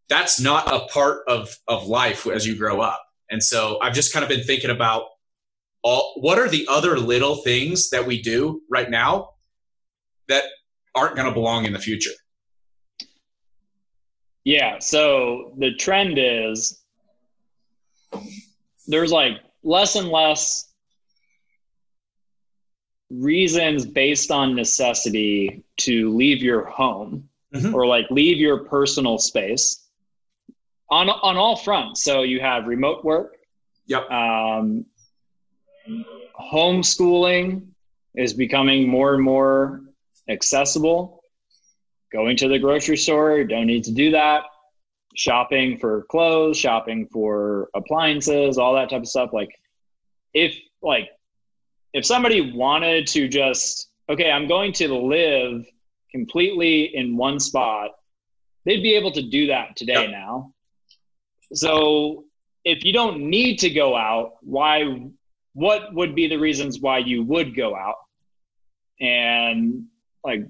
that's 0.09 0.41
not 0.41 0.73
a 0.73 0.87
part 0.87 1.23
of 1.29 1.57
of 1.69 1.87
life 1.87 2.27
as 2.27 2.47
you 2.47 2.57
grow 2.57 2.81
up. 2.81 3.01
And 3.31 3.43
so 3.43 3.79
i've 3.83 3.95
just 3.95 4.13
kind 4.13 4.23
of 4.23 4.29
been 4.29 4.45
thinking 4.45 4.71
about 4.71 5.05
all 5.83 6.15
what 6.17 6.39
are 6.39 6.49
the 6.49 6.67
other 6.71 6.99
little 6.99 7.37
things 7.37 7.91
that 7.91 8.07
we 8.07 8.23
do 8.23 8.63
right 8.71 8.91
now 8.91 9.31
that 10.29 10.45
aren't 10.95 11.17
going 11.17 11.29
to 11.29 11.35
belong 11.35 11.65
in 11.65 11.73
the 11.73 11.79
future? 11.79 12.13
Yeah 14.45 14.79
so 14.79 15.55
the 15.59 15.75
trend 15.75 16.19
is 16.19 16.85
there's 18.87 19.11
like 19.11 19.41
less 19.63 19.97
and 19.97 20.09
less 20.09 20.75
reasons 23.11 23.87
based 23.87 24.31
on 24.31 24.55
necessity 24.55 25.63
to 25.79 26.15
leave 26.15 26.43
your 26.43 26.65
home 26.65 27.29
mm-hmm. 27.55 27.75
or 27.75 27.87
like 27.87 28.07
leave 28.11 28.39
your 28.39 28.65
personal 28.65 29.19
space 29.19 29.84
on 30.91 31.09
on 31.09 31.37
all 31.37 31.57
fronts. 31.57 32.03
So 32.05 32.23
you 32.23 32.41
have 32.41 32.67
remote 32.67 33.05
work. 33.05 33.37
Yep. 33.87 34.11
Um, 34.11 34.87
homeschooling 36.41 37.67
is 38.15 38.33
becoming 38.33 38.89
more 38.89 39.15
and 39.15 39.23
more 39.23 39.83
accessible. 40.29 41.23
Going 42.13 42.37
to 42.39 42.49
the 42.49 42.59
grocery 42.59 42.97
store, 42.97 43.43
don't 43.45 43.67
need 43.67 43.85
to 43.85 43.93
do 43.93 44.13
that 44.13 44.45
shopping 45.15 45.79
for 45.79 46.05
clothes, 46.11 46.57
shopping 46.57 47.09
for 47.13 47.71
appliances, 47.75 48.59
all 48.59 48.75
that 48.75 48.91
type 48.91 49.03
of 49.03 49.09
stuff. 49.09 49.31
Like 49.33 49.51
if 50.33 50.57
like 50.83 51.09
if 51.93 52.05
somebody 52.05 52.53
wanted 52.53 53.07
to 53.09 53.29
just 53.29 53.91
okay, 54.09 54.31
I'm 54.31 54.47
going 54.47 54.73
to 54.75 54.95
live 54.95 55.67
completely 56.11 56.97
in 56.97 57.17
one 57.17 57.41
spot, 57.41 57.93
they'd 58.65 58.83
be 58.83 58.95
able 58.95 59.13
to 59.13 59.23
do 59.23 59.47
that 59.49 59.77
today 59.77 60.03
yep. 60.03 60.11
now. 60.11 60.54
So 61.55 62.25
if 62.65 62.85
you 62.85 62.93
don't 62.93 63.19
need 63.21 63.59
to 63.61 63.71
go 63.71 63.97
out, 63.97 64.35
why 64.43 65.09
what 65.53 65.95
would 65.95 66.15
be 66.15 66.27
the 66.27 66.37
reasons 66.37 66.81
why 66.81 66.99
you 66.99 67.23
would 67.25 67.55
go 67.55 67.77
out? 67.77 67.97
And 69.01 69.85
like 70.25 70.47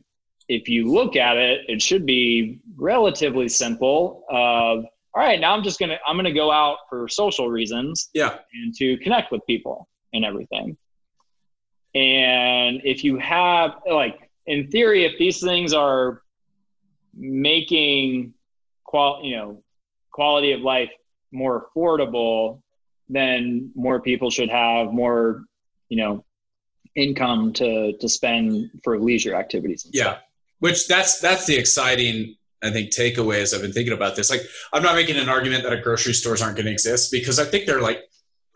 if 0.49 0.69
you 0.69 0.91
look 0.91 1.17
at 1.17 1.37
it, 1.37 1.63
it 1.69 1.83
should 1.83 2.07
be 2.07 2.61
relatively 2.77 3.49
simple. 3.49 4.25
Of 4.31 4.85
all 5.15 5.23
right, 5.23 5.41
now 5.41 5.55
I'm 5.55 5.63
just 5.63 5.79
gonna 5.79 5.99
I'm 6.07 6.17
gonna 6.17 6.33
go 6.33 6.51
out 6.51 6.79
for 6.89 7.09
social 7.09 7.49
reasons, 7.49 8.11
yeah, 8.15 8.39
and 8.53 8.75
to 8.77 8.97
connect 8.99 9.33
with 9.33 9.43
people 9.47 9.89
and 10.13 10.25
everything. 10.25 10.77
And 11.95 12.81
if 12.85 13.05
you 13.05 13.19
have 13.19 13.77
like 13.89 14.31
in 14.47 14.71
theory, 14.71 15.05
if 15.05 15.19
these 15.19 15.41
things 15.41 15.73
are 15.73 16.23
making 17.17 18.35
qual 18.85 19.21
you 19.23 19.37
know 19.37 19.64
quality 20.15 20.53
of 20.53 20.61
life 20.61 20.91
more 21.33 21.67
affordable, 21.67 22.61
then 23.09 23.73
more 23.75 24.01
people 24.01 24.31
should 24.31 24.49
have 24.49 24.93
more 24.93 25.45
you 25.89 25.99
know 25.99 26.25
income 26.97 27.53
to 27.53 27.93
to 27.99 28.09
spend 28.09 28.71
for 28.83 28.99
leisure 28.99 29.35
activities. 29.35 29.87
yeah. 29.93 30.05
Stuff 30.05 30.19
which 30.65 30.89
that's 30.89 31.21
that's 31.21 31.45
the 31.45 31.57
exciting 31.57 32.35
I 32.63 32.71
think 32.71 32.91
takeaways 32.91 33.55
I've 33.55 33.61
been 33.61 33.75
thinking 33.75 33.93
about 33.93 34.17
this. 34.17 34.31
Like 34.31 34.41
I'm 34.73 34.83
not 34.83 34.95
making 34.95 35.17
an 35.17 35.29
argument 35.29 35.63
that 35.65 35.75
a 35.75 35.81
grocery 35.81 36.15
stores 36.15 36.41
aren't 36.41 36.57
going 36.57 36.65
to 36.65 36.73
exist 36.73 37.13
because 37.13 37.39
I 37.39 37.45
think 37.45 37.67
they're 37.67 37.83
like 37.83 38.01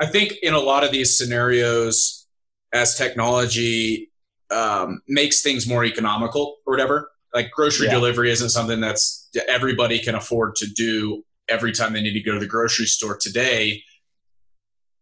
I 0.01 0.07
think 0.07 0.33
in 0.43 0.55
a 0.55 0.59
lot 0.59 0.85
of 0.85 0.91
these 0.91 1.19
scenarios 1.19 2.27
as 2.73 2.97
technology 2.97 4.11
um, 4.51 5.03
makes 5.07 5.43
things 5.43 5.69
more 5.69 5.85
economical 5.85 6.57
or 6.67 6.73
whatever. 6.73 7.11
Like 7.35 7.51
grocery 7.51 7.89
yeah. 7.89 7.95
delivery 7.95 8.31
isn't 8.31 8.49
something 8.49 8.81
that's 8.81 9.29
everybody 9.47 9.99
can 9.99 10.15
afford 10.15 10.57
to 10.57 10.67
do 10.75 11.23
every 11.49 11.73
time 11.73 11.93
they 11.93 12.03
need 12.03 12.15
to 12.15 12.21
go 12.21 12.35
to 12.35 12.41
the 12.41 12.47
grocery 12.47 12.87
store 12.87 13.17
today. 13.17 13.83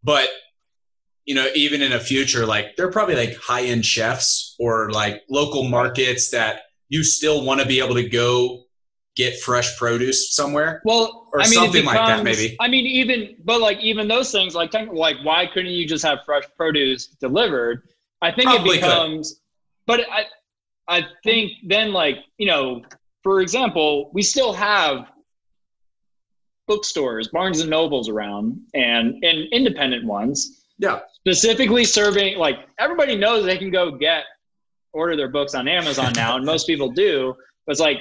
But 0.02 0.28
you 1.24 1.34
know, 1.34 1.48
even 1.54 1.82
in 1.82 1.92
a 1.92 2.00
future, 2.00 2.46
like 2.46 2.76
they're 2.76 2.90
probably 2.90 3.16
like 3.16 3.36
high 3.36 3.62
end 3.62 3.84
chefs 3.84 4.54
or 4.58 4.90
like 4.90 5.22
local 5.28 5.64
markets 5.64 6.30
that 6.30 6.62
you 6.88 7.02
still 7.02 7.44
want 7.44 7.60
to 7.60 7.66
be 7.66 7.80
able 7.80 7.96
to 7.96 8.08
go 8.08 8.62
get 9.16 9.40
fresh 9.40 9.76
produce 9.76 10.34
somewhere. 10.34 10.80
Well, 10.84 11.28
or 11.32 11.40
I 11.40 11.44
mean, 11.44 11.54
something 11.54 11.82
becomes, 11.82 11.96
like 11.96 12.06
that, 12.06 12.22
maybe. 12.22 12.56
I 12.60 12.68
mean, 12.68 12.86
even 12.86 13.36
but 13.44 13.60
like 13.60 13.80
even 13.80 14.06
those 14.06 14.30
things, 14.30 14.54
like 14.54 14.72
like 14.92 15.16
why 15.24 15.46
couldn't 15.46 15.72
you 15.72 15.86
just 15.86 16.04
have 16.04 16.20
fresh 16.24 16.44
produce 16.56 17.08
delivered? 17.20 17.82
I 18.22 18.30
think 18.30 18.48
Probably 18.48 18.78
it 18.78 18.80
becomes. 18.82 19.32
Could. 19.32 19.40
But 19.86 20.00
I, 20.10 20.24
I 20.88 21.06
think 21.24 21.52
then 21.66 21.92
like 21.92 22.18
you 22.38 22.46
know, 22.46 22.82
for 23.24 23.40
example, 23.40 24.10
we 24.14 24.22
still 24.22 24.52
have 24.52 25.10
bookstores, 26.66 27.28
Barnes 27.28 27.60
and 27.60 27.70
Nobles 27.70 28.08
around, 28.08 28.60
and 28.74 29.22
and 29.24 29.48
independent 29.52 30.04
ones. 30.04 30.64
Yeah. 30.78 31.00
Specifically 31.14 31.84
serving 31.84 32.38
like 32.38 32.68
everybody 32.78 33.16
knows 33.16 33.44
they 33.44 33.58
can 33.58 33.70
go 33.70 33.90
get 33.92 34.24
order 34.92 35.16
their 35.16 35.28
books 35.28 35.54
on 35.54 35.68
Amazon 35.68 36.12
now, 36.14 36.36
and 36.36 36.44
most 36.44 36.66
people 36.66 36.90
do. 36.90 37.34
But 37.66 37.72
it's 37.72 37.80
like, 37.80 37.98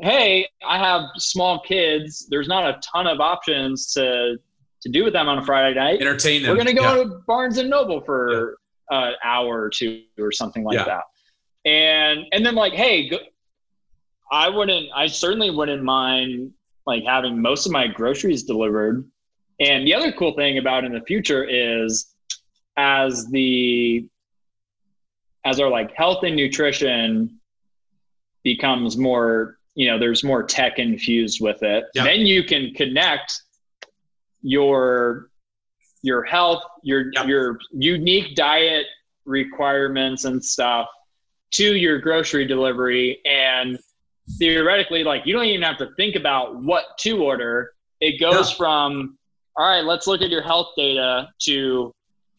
hey, 0.00 0.48
I 0.66 0.78
have 0.78 1.02
small 1.16 1.60
kids. 1.60 2.26
There's 2.30 2.48
not 2.48 2.64
a 2.64 2.80
ton 2.80 3.06
of 3.06 3.20
options 3.20 3.92
to 3.92 4.36
to 4.82 4.88
do 4.88 5.04
with 5.04 5.12
them 5.12 5.28
on 5.28 5.38
a 5.38 5.44
Friday 5.44 5.78
night. 5.78 6.00
Entertain 6.00 6.42
them. 6.42 6.50
We're 6.50 6.56
gonna 6.56 6.74
go 6.74 6.96
yeah. 6.96 7.04
to 7.04 7.22
Barnes 7.26 7.58
and 7.58 7.70
Noble 7.70 8.00
for 8.00 8.56
yeah. 8.90 9.08
an 9.08 9.14
hour 9.24 9.62
or 9.62 9.70
two 9.70 10.02
or 10.18 10.32
something 10.32 10.64
like 10.64 10.76
yeah. 10.76 10.84
that. 10.84 11.04
And 11.64 12.26
and 12.32 12.44
then 12.44 12.54
like, 12.54 12.72
hey, 12.72 13.08
go, 13.08 13.18
I 14.30 14.48
wouldn't. 14.48 14.88
I 14.94 15.06
certainly 15.06 15.50
wouldn't 15.50 15.82
mind 15.82 16.52
like 16.86 17.04
having 17.04 17.40
most 17.40 17.66
of 17.66 17.72
my 17.72 17.86
groceries 17.86 18.44
delivered. 18.44 19.08
And 19.60 19.86
the 19.86 19.94
other 19.94 20.12
cool 20.12 20.34
thing 20.34 20.58
about 20.58 20.84
in 20.84 20.92
the 20.92 21.02
future 21.02 21.44
is 21.44 22.12
as 22.76 23.26
the 23.30 24.08
as 25.44 25.60
our 25.60 25.68
like 25.68 25.92
health 25.94 26.24
and 26.24 26.36
nutrition 26.36 27.38
becomes 28.42 28.96
more 28.96 29.58
you 29.74 29.90
know 29.90 29.98
there's 29.98 30.24
more 30.24 30.42
tech 30.42 30.78
infused 30.78 31.40
with 31.40 31.62
it 31.62 31.84
yeah. 31.94 32.04
then 32.04 32.20
you 32.20 32.42
can 32.42 32.72
connect 32.74 33.42
your 34.42 35.30
your 36.02 36.24
health 36.24 36.62
your 36.82 37.12
yeah. 37.12 37.24
your 37.24 37.58
unique 37.72 38.34
diet 38.34 38.86
requirements 39.24 40.24
and 40.24 40.44
stuff 40.44 40.88
to 41.50 41.76
your 41.76 41.98
grocery 41.98 42.46
delivery 42.46 43.20
and 43.24 43.78
theoretically 44.38 45.02
like 45.04 45.22
you 45.26 45.32
don't 45.34 45.44
even 45.44 45.62
have 45.62 45.76
to 45.76 45.88
think 45.96 46.14
about 46.14 46.62
what 46.62 46.84
to 46.98 47.22
order 47.22 47.72
it 48.00 48.20
goes 48.20 48.50
yeah. 48.50 48.56
from 48.56 49.18
all 49.56 49.68
right 49.68 49.84
let's 49.84 50.06
look 50.06 50.22
at 50.22 50.30
your 50.30 50.42
health 50.42 50.68
data 50.76 51.28
to 51.40 51.92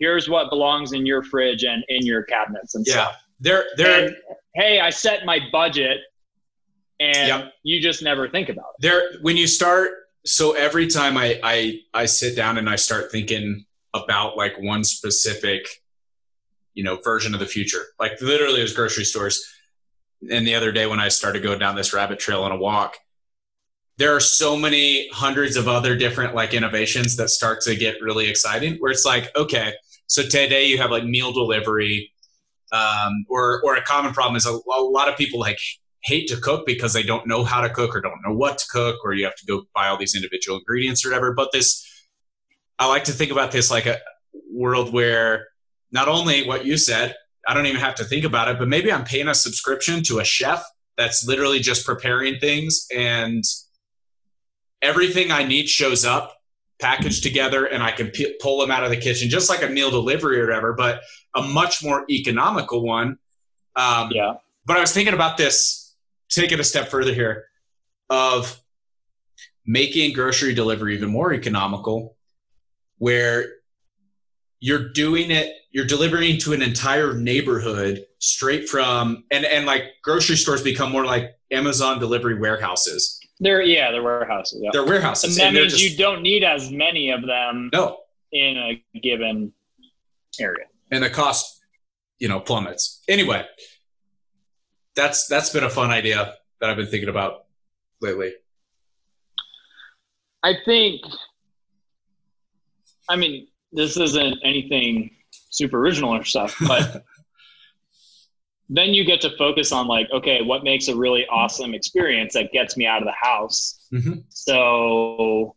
here's 0.04 0.30
what 0.30 0.50
belongs 0.50 0.92
in 0.92 1.06
your 1.06 1.24
fridge 1.24 1.64
and 1.64 1.84
in 1.88 2.06
your 2.06 2.24
cabinets 2.24 2.76
and 2.76 2.86
yeah. 2.86 2.94
stuff. 2.94 3.16
They're 3.40 3.66
they're 3.78 4.08
and, 4.08 4.16
hey, 4.54 4.80
I 4.82 4.90
set 4.90 5.26
my 5.26 5.40
budget 5.52 6.00
and 7.00 7.28
yep. 7.28 7.54
you 7.64 7.82
just 7.82 8.04
never 8.04 8.30
think 8.30 8.50
about 8.50 8.66
it. 8.78 8.82
There 8.82 9.04
when 9.22 9.38
you 9.38 9.48
start 9.48 9.92
so 10.26 10.54
every 10.54 10.88
time 10.88 11.18
I 11.18 11.40
I 11.44 11.80
I 11.94 12.06
sit 12.06 12.36
down 12.36 12.58
and 12.58 12.70
I 12.70 12.76
start 12.76 13.12
thinking 13.12 13.66
about 13.94 14.36
like 14.36 14.60
one 14.60 14.84
specific 14.84 15.68
you 16.74 16.84
know 16.84 16.98
version 16.98 17.34
of 17.34 17.40
the 17.40 17.46
future. 17.46 17.86
Like 18.00 18.20
literally 18.22 18.62
as 18.62 18.74
grocery 18.74 19.06
stores. 19.06 19.53
And 20.32 20.48
the 20.48 20.56
other 20.56 20.72
day 20.72 20.86
when 20.86 21.00
I 21.00 21.10
started 21.10 21.44
going 21.44 21.60
down 21.60 21.76
this 21.76 21.94
rabbit 21.94 22.20
trail 22.20 22.44
on 22.44 22.52
a 22.52 22.58
walk, 22.58 22.98
there 23.98 24.16
are 24.16 24.20
so 24.20 24.58
many 24.58 25.08
hundreds 25.12 25.56
of 25.56 25.68
other 25.68 25.96
different 25.96 26.34
like 26.34 26.54
innovations 26.54 27.16
that 27.18 27.30
start 27.30 27.62
to 27.62 27.76
get 27.76 28.02
really 28.02 28.28
exciting 28.28 28.76
where 28.78 28.92
it's 28.92 29.06
like 29.06 29.30
okay 29.36 29.74
so 30.08 30.24
today 30.24 30.66
you 30.66 30.78
have 30.78 30.92
like 30.92 31.06
meal 31.06 31.32
delivery 31.32 32.12
um, 32.72 33.26
or 33.30 33.62
or 33.64 33.76
a 33.76 33.84
common 33.84 34.14
problem 34.14 34.36
is 34.36 34.46
a, 34.46 34.52
a, 34.52 34.82
lot 34.82 35.08
of 35.08 35.16
people 35.16 35.40
like 35.40 35.60
hate 36.04 36.28
to 36.28 36.38
cook 36.38 36.66
because 36.66 36.94
they 36.94 37.04
don't 37.04 37.28
know 37.28 37.44
how 37.44 37.62
to 37.62 37.70
cook 37.70 37.96
or 37.96 38.02
don't 38.02 38.20
know 38.26 38.34
what 38.34 38.58
to 38.58 38.66
cook 38.70 38.98
or 39.06 39.14
you 39.14 39.24
have 39.26 39.36
to 39.36 39.46
go 39.46 39.64
buy 39.76 39.88
all 39.88 39.98
these 39.98 40.16
individual 40.16 40.58
ingredients 40.58 41.06
or 41.06 41.10
whatever. 41.10 41.34
But 41.34 41.52
this 41.52 41.88
i 42.80 42.88
like 42.88 43.04
to 43.04 43.12
think 43.12 43.32
about 43.32 43.52
this 43.52 43.70
like 43.70 43.86
a 43.86 44.00
world 44.52 44.92
where 44.92 45.48
not 45.92 46.08
only 46.08 46.48
what 46.48 46.66
you 46.66 46.78
said 46.78 47.16
i 47.48 47.54
don't 47.54 47.66
even 47.66 47.80
have 47.80 47.96
to 47.96 48.04
think 48.04 48.26
about 48.26 48.48
it 48.48 48.58
but 48.58 48.68
maybe 48.68 48.92
i'm 48.92 49.04
paying 49.04 49.28
a 49.28 49.36
subscription 49.36 50.04
to 50.04 50.20
a 50.20 50.24
chef 50.24 50.64
that's 50.98 51.26
literally 51.26 51.60
just 51.60 51.86
preparing 51.86 52.40
things 52.40 52.86
and 52.96 53.44
everything 54.82 55.32
I 55.32 55.44
need 55.44 55.68
shows 55.68 56.06
up 56.06 56.36
packaged 56.80 57.24
together 57.24 57.66
and 57.66 57.82
I 57.82 57.92
can 57.92 58.10
p- 58.10 58.36
pull 58.42 58.60
them 58.60 58.70
out 58.70 58.84
of 58.84 58.90
the 58.90 58.98
kitchen, 58.98 59.30
just 59.30 59.50
like 59.50 59.64
a 59.64 59.70
meal 59.70 59.90
delivery 59.90 60.40
or 60.40 60.46
whatever, 60.46 60.74
but 60.74 61.02
a 61.34 61.42
much 61.42 61.84
more 61.84 62.06
economical 62.10 62.84
one. 62.84 63.18
Um, 63.76 64.12
yeah. 64.12 64.34
But 64.66 64.78
I 64.78 64.82
was 64.82 64.94
thinking 64.94 65.14
about 65.14 65.38
this, 65.38 65.96
take 66.30 66.52
it 66.52 66.60
a 66.60 66.64
step 66.64 66.90
further 66.90 67.14
here, 67.14 67.46
of 68.10 68.60
making 69.66 70.14
grocery 70.14 70.54
delivery 70.54 70.96
even 70.96 71.10
more 71.10 71.34
economical, 71.34 72.18
where 72.98 73.54
you're 74.60 74.92
doing 74.92 75.32
it, 75.32 75.54
you're 75.74 75.86
delivering 75.86 76.38
to 76.38 76.54
an 76.54 76.62
entire 76.62 77.16
neighborhood 77.16 78.06
straight 78.20 78.70
from, 78.70 79.26
and 79.32 79.44
and 79.44 79.66
like 79.66 79.86
grocery 80.04 80.38
stores 80.38 80.62
become 80.62 80.92
more 80.92 81.04
like 81.04 81.36
Amazon 81.52 82.00
delivery 82.00 82.40
warehouses. 82.40 83.20
They're 83.40 83.64
yeah, 83.64 83.92
they're 83.92 84.04
warehouses. 84.04 84.62
Yeah. 84.64 84.70
They're 84.72 84.86
warehouses. 84.86 85.38
And 85.38 85.56
that 85.56 85.60
means 85.60 85.74
just, 85.74 85.84
you 85.84 85.98
don't 85.98 86.22
need 86.22 86.44
as 86.44 86.72
many 86.72 87.10
of 87.10 87.26
them. 87.26 87.72
No. 87.74 87.98
In 88.32 88.58
a 88.58 89.00
given 89.00 89.52
area. 90.40 90.66
And 90.92 91.04
the 91.04 91.10
cost, 91.10 91.60
you 92.20 92.28
know, 92.28 92.40
plummets. 92.40 93.02
Anyway, 93.10 93.46
that's 94.96 95.28
that's 95.28 95.50
been 95.50 95.64
a 95.64 95.70
fun 95.70 95.90
idea 95.90 96.36
that 96.62 96.70
I've 96.70 96.78
been 96.78 96.88
thinking 96.88 97.10
about 97.10 97.46
lately. 98.00 98.34
I 100.44 100.54
think. 100.66 101.02
I 103.10 103.16
mean, 103.16 103.48
this 103.72 103.98
isn't 103.98 104.38
anything 104.46 105.12
super 105.54 105.80
original 105.80 106.16
or 106.16 106.24
stuff, 106.24 106.56
but 106.68 107.04
then 108.70 108.90
you 108.94 109.06
get 109.06 109.22
to 109.22 109.36
focus 109.38 109.72
on 109.72 109.88
like 109.88 110.08
okay 110.12 110.42
what 110.42 110.64
makes 110.64 110.88
a 110.88 110.96
really 110.96 111.26
awesome 111.28 111.74
experience 111.74 112.34
that 112.34 112.52
gets 112.52 112.76
me 112.76 112.86
out 112.86 113.02
of 113.02 113.08
the 113.08 113.14
house. 113.14 113.88
Mm-hmm. 113.94 114.22
so 114.30 115.56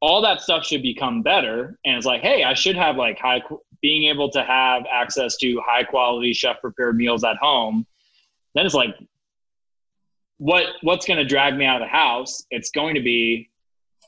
all 0.00 0.22
that 0.22 0.40
stuff 0.42 0.64
should 0.64 0.82
become 0.82 1.22
better. 1.22 1.78
And 1.84 1.96
it's 1.96 2.06
like 2.06 2.20
hey 2.20 2.44
i 2.44 2.54
should 2.54 2.76
have 2.76 2.96
like 2.96 3.18
high 3.18 3.42
being 3.80 4.10
able 4.10 4.30
to 4.30 4.42
have 4.44 4.84
access 4.92 5.36
to 5.38 5.60
high 5.64 5.84
quality 5.84 6.32
chef 6.32 6.60
prepared 6.60 6.96
meals 6.96 7.24
at 7.24 7.36
home. 7.36 7.86
Then 8.54 8.66
it's 8.66 8.74
like 8.74 8.94
what 10.36 10.66
what's 10.82 11.06
going 11.06 11.18
to 11.18 11.24
drag 11.24 11.56
me 11.56 11.64
out 11.64 11.80
of 11.80 11.86
the 11.86 11.90
house? 11.90 12.44
It's 12.50 12.70
going 12.70 12.94
to 12.94 13.02
be 13.02 13.50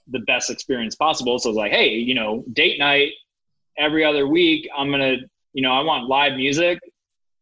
the 0.08 0.20
best 0.20 0.50
experience 0.50 0.94
possible. 0.94 1.38
So 1.38 1.48
it's 1.50 1.56
like 1.56 1.72
hey 1.72 1.88
you 1.90 2.14
know 2.14 2.44
date 2.52 2.78
night 2.78 3.12
every 3.80 4.04
other 4.04 4.28
week 4.28 4.68
i'm 4.76 4.92
to 4.92 5.16
you 5.52 5.62
know 5.62 5.72
i 5.72 5.82
want 5.82 6.06
live 6.08 6.34
music 6.34 6.78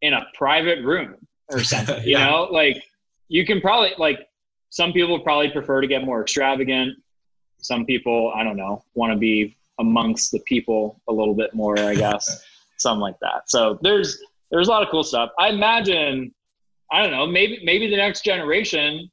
in 0.01 0.13
a 0.13 0.25
private 0.33 0.83
room 0.83 1.15
or 1.49 1.63
something. 1.63 1.97
yeah. 2.05 2.19
You 2.19 2.31
know, 2.31 2.47
like 2.51 2.83
you 3.27 3.45
can 3.45 3.61
probably 3.61 3.93
like 3.97 4.27
some 4.69 4.93
people 4.93 5.19
probably 5.19 5.49
prefer 5.49 5.81
to 5.81 5.87
get 5.87 6.03
more 6.03 6.21
extravagant. 6.21 6.95
Some 7.59 7.85
people, 7.85 8.31
I 8.35 8.43
don't 8.43 8.57
know, 8.57 8.83
want 8.93 9.11
to 9.13 9.17
be 9.17 9.57
amongst 9.79 10.31
the 10.31 10.39
people 10.41 11.01
a 11.07 11.13
little 11.13 11.33
bit 11.33 11.53
more, 11.53 11.77
I 11.79 11.95
guess. 11.95 12.43
something 12.77 13.01
like 13.01 13.19
that. 13.21 13.49
So 13.49 13.77
there's 13.81 14.21
there's 14.51 14.67
a 14.67 14.71
lot 14.71 14.83
of 14.83 14.89
cool 14.89 15.03
stuff. 15.03 15.31
I 15.37 15.49
imagine, 15.49 16.33
I 16.91 17.01
don't 17.01 17.11
know, 17.11 17.25
maybe 17.25 17.59
maybe 17.63 17.89
the 17.89 17.97
next 17.97 18.23
generation 18.23 19.09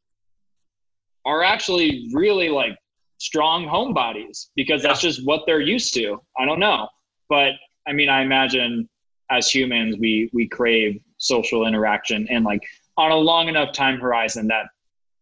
are 1.25 1.43
actually 1.43 2.09
really 2.13 2.49
like 2.49 2.79
strong 3.19 3.67
homebodies 3.67 4.49
because 4.55 4.83
that's 4.83 5.01
just 5.01 5.27
what 5.27 5.43
they're 5.47 5.61
used 5.61 5.93
to. 5.95 6.21
I 6.39 6.45
don't 6.45 6.61
know. 6.61 6.89
But 7.29 7.53
I 7.87 7.93
mean, 7.93 8.09
I 8.09 8.23
imagine 8.23 8.89
as 9.31 9.49
humans 9.49 9.97
we 9.99 10.31
we 10.33 10.47
crave 10.49 11.01
social 11.19 11.67
interaction 11.67 12.27
and 12.31 12.45
like 12.45 12.63
on 12.97 13.11
a 13.11 13.17
long 13.17 13.49
enough 13.49 13.73
time 13.73 13.99
horizon 13.99 14.47
that 14.49 14.67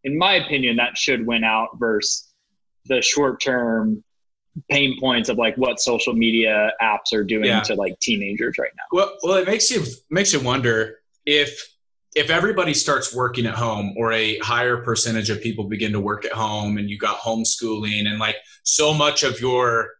in 0.03 0.17
my 0.17 0.35
opinion 0.35 0.75
that 0.75 0.97
should 0.97 1.25
win 1.25 1.43
out 1.43 1.69
versus 1.79 2.31
the 2.85 3.01
short 3.01 3.41
term 3.41 4.03
pain 4.69 4.97
points 4.99 5.27
of 5.27 5.37
like 5.37 5.55
what 5.57 5.79
social 5.79 6.13
media 6.13 6.71
apps 6.81 7.13
are 7.13 7.23
doing 7.23 7.45
yeah. 7.45 7.61
to 7.61 7.75
like 7.75 7.97
teenagers 7.99 8.55
right 8.57 8.71
now 8.77 8.83
well 8.91 9.13
well 9.23 9.35
it 9.35 9.47
makes 9.47 9.69
you 9.71 9.83
makes 10.09 10.31
you 10.31 10.39
wonder 10.39 10.99
if 11.25 11.75
if 12.15 12.29
everybody 12.29 12.73
starts 12.73 13.13
working 13.13 13.45
at 13.45 13.55
home 13.55 13.93
or 13.97 14.13
a 14.13 14.37
higher 14.37 14.77
percentage 14.77 15.29
of 15.29 15.41
people 15.41 15.65
begin 15.65 15.91
to 15.91 15.99
work 15.99 16.23
at 16.23 16.31
home 16.31 16.77
and 16.77 16.89
you 16.89 16.97
got 16.97 17.17
homeschooling 17.17 18.07
and 18.07 18.19
like 18.19 18.37
so 18.63 18.93
much 18.93 19.23
of 19.23 19.41
your 19.41 19.94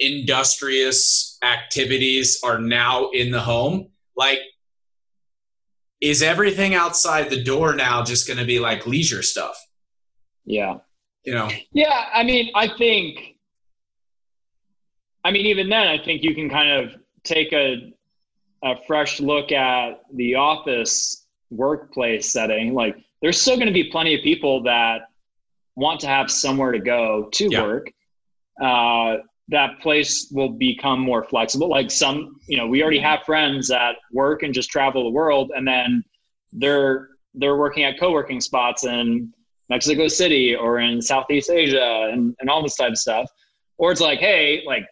industrious 0.00 1.38
activities 1.42 2.40
are 2.42 2.58
now 2.58 3.10
in 3.10 3.30
the 3.30 3.40
home 3.40 3.88
like 4.16 4.38
is 6.00 6.22
everything 6.22 6.74
outside 6.74 7.28
the 7.28 7.42
door 7.42 7.74
now 7.74 8.02
just 8.02 8.26
going 8.26 8.38
to 8.38 8.46
be 8.46 8.58
like 8.58 8.86
leisure 8.86 9.22
stuff? 9.22 9.56
Yeah. 10.46 10.78
You 11.24 11.34
know? 11.34 11.50
Yeah 11.72 12.06
i 12.14 12.24
mean 12.24 12.50
i 12.54 12.66
think 12.78 13.36
i 15.22 15.30
mean 15.30 15.46
even 15.46 15.68
then 15.68 15.86
i 15.86 16.02
think 16.02 16.22
you 16.22 16.34
can 16.34 16.48
kind 16.48 16.70
of 16.70 16.98
take 17.24 17.52
a 17.52 17.92
a 18.62 18.74
fresh 18.86 19.20
look 19.20 19.52
at 19.52 20.02
the 20.14 20.34
office 20.34 21.26
workplace 21.50 22.32
setting. 22.32 22.74
Like 22.74 22.96
there's 23.22 23.40
still 23.40 23.56
going 23.56 23.68
to 23.68 23.72
be 23.72 23.84
plenty 23.84 24.14
of 24.14 24.22
people 24.22 24.62
that 24.64 25.02
want 25.76 26.00
to 26.00 26.06
have 26.06 26.30
somewhere 26.30 26.72
to 26.72 26.78
go 26.78 27.28
to 27.32 27.48
yeah. 27.50 27.62
work. 27.62 27.92
Uh, 28.60 29.16
that 29.50 29.80
place 29.80 30.28
will 30.30 30.48
become 30.48 31.00
more 31.00 31.24
flexible. 31.24 31.68
Like 31.68 31.90
some, 31.90 32.40
you 32.46 32.56
know, 32.56 32.66
we 32.66 32.82
already 32.82 33.00
have 33.00 33.20
friends 33.24 33.68
that 33.68 33.96
work 34.12 34.42
and 34.42 34.54
just 34.54 34.70
travel 34.70 35.04
the 35.04 35.10
world, 35.10 35.50
and 35.54 35.66
then 35.66 36.04
they're 36.52 37.08
they're 37.34 37.56
working 37.56 37.84
at 37.84 37.98
co-working 37.98 38.40
spots 38.40 38.84
in 38.84 39.32
Mexico 39.68 40.08
City 40.08 40.54
or 40.54 40.80
in 40.80 41.00
Southeast 41.00 41.50
Asia 41.50 42.10
and, 42.12 42.34
and 42.40 42.50
all 42.50 42.62
this 42.62 42.76
type 42.76 42.90
of 42.90 42.98
stuff. 42.98 43.30
Or 43.78 43.92
it's 43.92 44.00
like, 44.00 44.18
hey, 44.18 44.62
like 44.66 44.84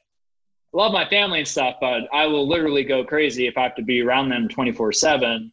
love 0.72 0.92
my 0.92 1.08
family 1.08 1.40
and 1.40 1.48
stuff, 1.48 1.76
but 1.80 2.02
I 2.12 2.26
will 2.26 2.48
literally 2.48 2.84
go 2.84 3.04
crazy 3.04 3.48
if 3.48 3.58
I 3.58 3.62
have 3.62 3.74
to 3.76 3.82
be 3.82 4.02
around 4.02 4.28
them 4.28 4.48
24 4.48 4.92
seven. 4.92 5.52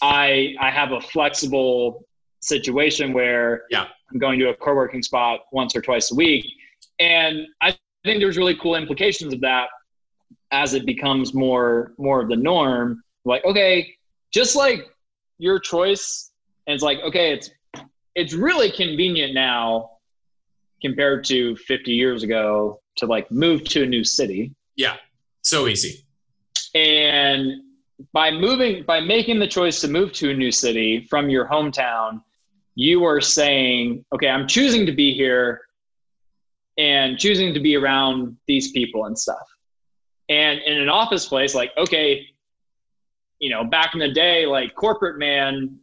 I, 0.00 0.54
I 0.60 0.70
have 0.70 0.92
a 0.92 1.00
flexible 1.00 2.06
situation 2.40 3.12
where 3.12 3.64
yeah. 3.70 3.86
I'm 4.10 4.18
going 4.18 4.38
to 4.38 4.48
a 4.48 4.54
co-working 4.54 5.02
spot 5.02 5.40
once 5.52 5.76
or 5.76 5.82
twice 5.82 6.10
a 6.10 6.14
week. 6.14 6.46
And 6.98 7.46
I 7.60 7.76
I 7.87 7.87
think 8.08 8.20
there's 8.20 8.38
really 8.38 8.56
cool 8.56 8.74
implications 8.74 9.34
of 9.34 9.40
that 9.42 9.68
as 10.50 10.74
it 10.74 10.86
becomes 10.86 11.34
more 11.34 11.92
more 11.98 12.22
of 12.22 12.28
the 12.28 12.36
norm. 12.36 13.02
Like, 13.24 13.44
okay, 13.44 13.94
just 14.32 14.56
like 14.56 14.86
your 15.38 15.58
choice, 15.58 16.30
and 16.66 16.74
it's 16.74 16.82
like, 16.82 16.98
okay, 17.00 17.32
it's 17.32 17.50
it's 18.14 18.32
really 18.32 18.70
convenient 18.70 19.34
now 19.34 19.90
compared 20.80 21.24
to 21.24 21.56
50 21.56 21.92
years 21.92 22.22
ago 22.22 22.80
to 22.96 23.06
like 23.06 23.30
move 23.30 23.64
to 23.64 23.82
a 23.82 23.86
new 23.86 24.04
city. 24.04 24.54
Yeah, 24.76 24.96
so 25.42 25.66
easy. 25.66 26.04
And 26.74 27.62
by 28.12 28.30
moving, 28.30 28.84
by 28.84 29.00
making 29.00 29.38
the 29.38 29.46
choice 29.46 29.80
to 29.82 29.88
move 29.88 30.12
to 30.14 30.30
a 30.30 30.34
new 30.34 30.52
city 30.52 31.06
from 31.10 31.28
your 31.28 31.48
hometown, 31.48 32.22
you 32.74 33.04
are 33.04 33.20
saying, 33.20 34.04
okay, 34.14 34.28
I'm 34.28 34.46
choosing 34.46 34.86
to 34.86 34.92
be 34.92 35.12
here 35.12 35.60
and 36.78 37.18
choosing 37.18 37.52
to 37.52 37.60
be 37.60 37.76
around 37.76 38.36
these 38.46 38.70
people 38.70 39.06
and 39.06 39.18
stuff. 39.18 39.46
And 40.28 40.60
in 40.60 40.80
an 40.80 40.88
office 40.88 41.26
place, 41.26 41.54
like, 41.54 41.72
okay, 41.76 42.26
you 43.40 43.50
know, 43.50 43.64
back 43.64 43.94
in 43.94 44.00
the 44.00 44.12
day, 44.12 44.46
like 44.46 44.74
corporate 44.74 45.18
man, 45.18 45.78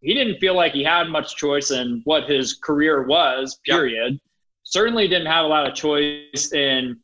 he 0.00 0.12
didn't 0.14 0.38
feel 0.38 0.54
like 0.54 0.72
he 0.72 0.82
had 0.82 1.08
much 1.08 1.36
choice 1.36 1.70
in 1.70 2.02
what 2.04 2.28
his 2.28 2.54
career 2.54 3.06
was, 3.06 3.60
period. 3.64 4.12
Yep. 4.12 4.20
Certainly 4.64 5.08
didn't 5.08 5.26
have 5.26 5.44
a 5.44 5.48
lot 5.48 5.68
of 5.68 5.74
choice 5.74 6.52
in 6.52 6.98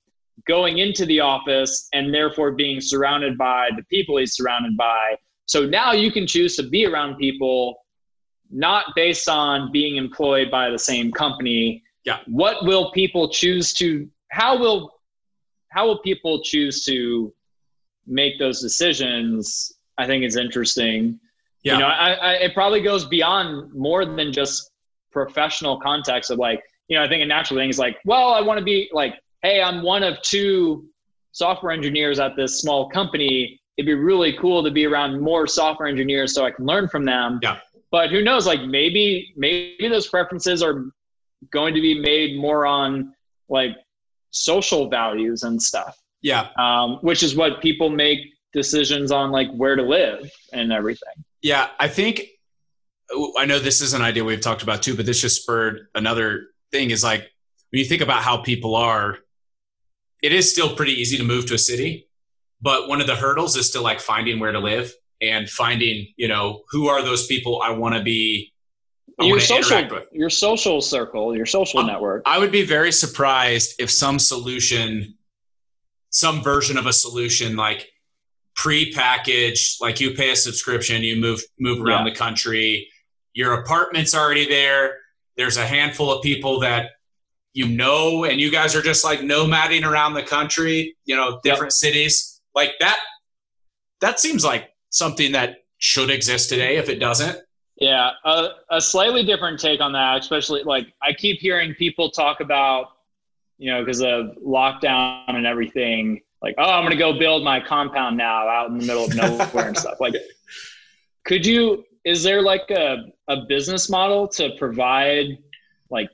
going 0.47 0.79
into 0.79 1.07
the 1.07 1.21
office 1.21 1.89
and 1.93 2.13
therefore 2.13 2.53
being 2.53 2.81
surrounded 2.81 3.39
by 3.39 3.71
the 3.77 3.83
people 3.85 4.17
he's 4.17 4.35
surrounded 4.35 4.77
by. 4.77 5.17
So 5.47 5.67
now 5.67 5.93
you 5.93 6.11
can 6.11 6.27
choose 6.27 6.57
to 6.57 6.69
be 6.69 6.87
around 6.87 7.17
people 7.17 7.79
not 8.51 8.87
based 8.95 9.29
on 9.29 9.73
being 9.73 9.97
employed 9.97 10.51
by 10.51 10.71
the 10.71 10.79
same 10.79 11.13
company 11.13 11.83
yeah. 12.07 12.21
What 12.27 12.65
will 12.65 12.93
people 12.93 13.29
choose 13.29 13.75
to? 13.75 14.09
How 14.31 14.59
will 14.59 14.93
how 15.69 15.87
will 15.87 15.99
people 15.99 16.41
choose 16.43 16.85
to 16.85 17.35
make 18.07 18.39
those 18.39 18.63
decisions? 18.63 19.73
I 19.99 20.07
think 20.07 20.25
is 20.25 20.37
interesting. 20.37 21.19
Yeah. 21.63 21.75
You 21.75 21.79
know, 21.81 21.87
I, 21.87 22.13
I, 22.13 22.33
it 22.35 22.55
probably 22.55 22.81
goes 22.81 23.07
beyond 23.07 23.73
more 23.75 24.05
than 24.05 24.33
just 24.33 24.71
professional 25.11 25.81
context 25.81 26.31
of 26.31 26.39
like, 26.39 26.63
you 26.89 26.97
know, 26.97 27.03
I 27.03 27.09
think 27.09 27.23
a 27.23 27.27
natural 27.27 27.59
thing 27.59 27.71
is 27.71 27.79
like, 27.79 27.97
well, 28.05 28.35
I 28.35 28.41
want 28.41 28.59
to 28.59 28.65
be 28.65 28.89
like, 28.93 29.15
hey, 29.43 29.63
I'm 29.63 29.83
one 29.83 30.03
of 30.03 30.21
two 30.23 30.87
software 31.33 31.73
engineers 31.73 32.21
at 32.21 32.37
this 32.37 32.61
small 32.61 32.89
company. 32.91 33.61
It'd 33.77 33.87
be 33.87 33.95
really 33.95 34.35
cool 34.35 34.63
to 34.63 34.71
be 34.71 34.87
around 34.87 35.21
more 35.21 35.47
software 35.47 35.89
engineers 35.89 36.35
so 36.35 36.45
I 36.45 36.51
can 36.51 36.67
learn 36.67 36.89
from 36.89 37.05
them. 37.05 37.41
Yeah. 37.43 37.59
But 37.91 38.11
who 38.11 38.23
knows? 38.23 38.47
Like 38.47 38.63
maybe 38.63 39.33
maybe 39.37 39.89
those 39.89 40.07
preferences 40.07 40.63
are 40.63 40.87
going 41.51 41.75
to 41.75 41.81
be 41.81 41.99
made 41.99 42.39
more 42.39 42.67
on 42.67 43.15
like 43.49 43.77
social 44.31 44.89
values 44.89 45.43
and 45.43 45.63
stuff. 45.63 45.97
Yeah. 46.23 46.49
Um, 46.59 46.99
which 47.03 47.23
is 47.23 47.37
what 47.37 47.61
people 47.61 47.89
make 47.89 48.19
decisions 48.53 49.13
on 49.13 49.31
like 49.31 49.51
where 49.53 49.77
to 49.77 49.83
live 49.83 50.31
and 50.53 50.73
everything. 50.73 51.25
Yeah. 51.43 51.69
I 51.79 51.89
think, 51.89 52.23
I 53.39 53.45
know 53.47 53.59
this 53.59 53.81
is 53.81 53.93
an 53.93 54.03
idea 54.03 54.25
we've 54.25 54.41
talked 54.41 54.63
about 54.63 54.83
too, 54.83 54.97
but 54.97 55.07
this 55.07 55.21
just 55.21 55.43
spurred 55.43 55.87
another 55.95 56.49
thing 56.73 56.91
is 56.91 57.05
like 57.05 57.21
when 57.71 57.79
you 57.79 57.85
think 57.85 58.03
about 58.03 58.23
how 58.23 58.39
people 58.39 58.75
are, 58.75 59.19
it 60.23 60.33
is 60.33 60.51
still 60.51 60.75
pretty 60.75 60.93
easy 60.93 61.17
to 61.19 61.25
move 61.25 61.47
to 61.47 61.55
a 61.55 61.59
city, 61.59 62.09
but 62.61 62.89
one 62.89 63.01
of 63.01 63.07
the 63.07 63.15
hurdles 63.15 63.57
is 63.57 63.69
still 63.69 63.83
like 63.83 64.01
finding 64.01 64.41
where 64.41 64.51
to 64.51 64.59
live 64.59 64.93
and 65.21 65.49
finding, 65.49 66.09
you 66.17 66.27
know, 66.27 66.63
who 66.71 66.89
are 66.89 67.03
those 67.03 67.27
people 67.27 67.63
I 67.63 67.71
want 67.71 67.95
to 67.95 68.03
be. 68.03 68.53
Your 69.19 69.41
social, 69.41 69.89
your 70.13 70.29
social 70.29 70.83
circle, 70.83 71.35
your 71.35 71.47
social 71.47 71.83
network. 71.83 72.23
I 72.27 72.39
would 72.39 72.53
be 72.53 72.65
very 72.65 72.93
surprised 72.93 73.75
if 73.79 73.91
some 73.91 74.19
solution, 74.19 75.15
some 76.11 76.43
version 76.43 76.77
of 76.77 76.87
a 76.87 76.93
solution, 76.93 77.57
like 77.57 77.89
pre-packaged, 78.57 79.81
like 79.81 80.01
you 80.01 80.13
pay 80.13 80.33
a 80.33 80.37
subscription, 80.37 81.03
you 81.03 81.17
move 81.17 81.43
move 81.59 81.81
around 81.81 82.07
yeah. 82.07 82.13
the 82.13 82.19
country, 82.19 82.89
your 83.33 83.55
apartment's 83.55 84.15
already 84.15 84.47
there. 84.49 84.99
There's 85.37 85.57
a 85.57 85.67
handful 85.67 86.13
of 86.13 86.23
people 86.23 86.61
that 86.61 86.91
you 87.57 87.67
know, 87.67 88.25
and 88.25 88.39
you 88.39 88.51
guys 88.51 88.77
are 88.77 88.83
just 88.83 89.03
like 89.03 89.21
nomading 89.21 89.83
around 89.83 90.13
the 90.13 90.23
country, 90.23 90.95
you 91.07 91.17
know, 91.17 91.41
different 91.43 91.73
yep. 91.73 91.93
cities. 91.93 92.43
Like 92.55 92.73
that, 92.81 92.99
that 94.03 94.21
seems 94.21 94.45
like 94.45 94.69
something 94.91 95.33
that 95.33 95.65
should 95.79 96.11
exist 96.11 96.51
today 96.51 96.77
if 96.77 96.91
it 96.91 96.99
doesn't. 96.99 97.39
Yeah, 97.77 98.11
a, 98.25 98.49
a 98.71 98.81
slightly 98.81 99.23
different 99.25 99.61
take 99.61 99.81
on 99.81 99.93
that, 99.93 100.21
especially 100.21 100.63
like 100.63 100.93
I 101.03 101.13
keep 101.13 101.41
hearing 101.41 101.75
people 101.75 102.11
talk 102.11 102.41
about, 102.41 102.89
you 103.59 103.71
know, 103.71 103.85
because 103.85 104.01
of 104.01 104.37
lockdown 104.45 105.25
and 105.29 105.47
everything, 105.47 106.23
like, 106.43 106.55
oh, 106.59 106.71
I'm 106.71 106.83
going 106.83 106.93
to 106.93 106.99
go 106.99 107.19
build 107.19 107.45
my 107.45 107.61
compound 107.61 108.17
now 108.17 108.49
out 108.49 108.71
in 108.71 108.79
the 108.79 108.87
middle 108.87 109.05
of 109.05 109.15
nowhere 109.15 109.69
and 109.69 109.77
stuff. 109.77 110.01
Like, 110.01 110.15
could 111.27 111.45
you, 111.45 111.85
is 112.05 112.23
there 112.23 112.41
like 112.41 112.71
a, 112.71 113.13
a 113.29 113.45
business 113.47 113.91
model 113.91 114.27
to 114.29 114.55
provide 114.57 115.39
like 115.91 116.09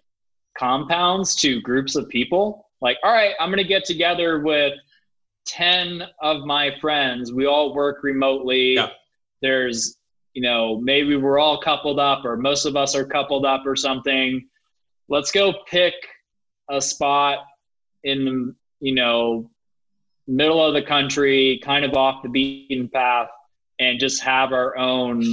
compounds 0.56 1.34
to 1.36 1.60
groups 1.60 1.96
of 1.96 2.08
people. 2.08 2.68
Like, 2.80 2.98
all 3.02 3.12
right, 3.12 3.34
I'm 3.40 3.48
going 3.48 3.62
to 3.62 3.68
get 3.68 3.84
together 3.84 4.40
with 4.40 4.74
10 5.46 6.02
of 6.20 6.44
my 6.44 6.76
friends. 6.80 7.32
We 7.32 7.46
all 7.46 7.74
work 7.74 8.02
remotely. 8.02 8.74
Yeah. 8.74 8.90
There's, 9.40 9.96
you 10.34 10.42
know, 10.42 10.80
maybe 10.80 11.16
we're 11.16 11.38
all 11.38 11.60
coupled 11.60 11.98
up 11.98 12.24
or 12.24 12.36
most 12.36 12.64
of 12.64 12.76
us 12.76 12.94
are 12.94 13.04
coupled 13.04 13.44
up 13.44 13.66
or 13.66 13.76
something. 13.76 14.48
Let's 15.08 15.30
go 15.30 15.52
pick 15.68 15.94
a 16.70 16.80
spot 16.80 17.40
in 18.04 18.24
the, 18.24 18.54
you 18.80 18.94
know, 18.94 19.50
middle 20.26 20.64
of 20.64 20.74
the 20.74 20.82
country, 20.82 21.60
kind 21.62 21.84
of 21.84 21.94
off 21.94 22.22
the 22.22 22.28
beaten 22.28 22.88
path, 22.88 23.28
and 23.78 23.98
just 23.98 24.22
have 24.22 24.52
our 24.52 24.76
own 24.76 25.24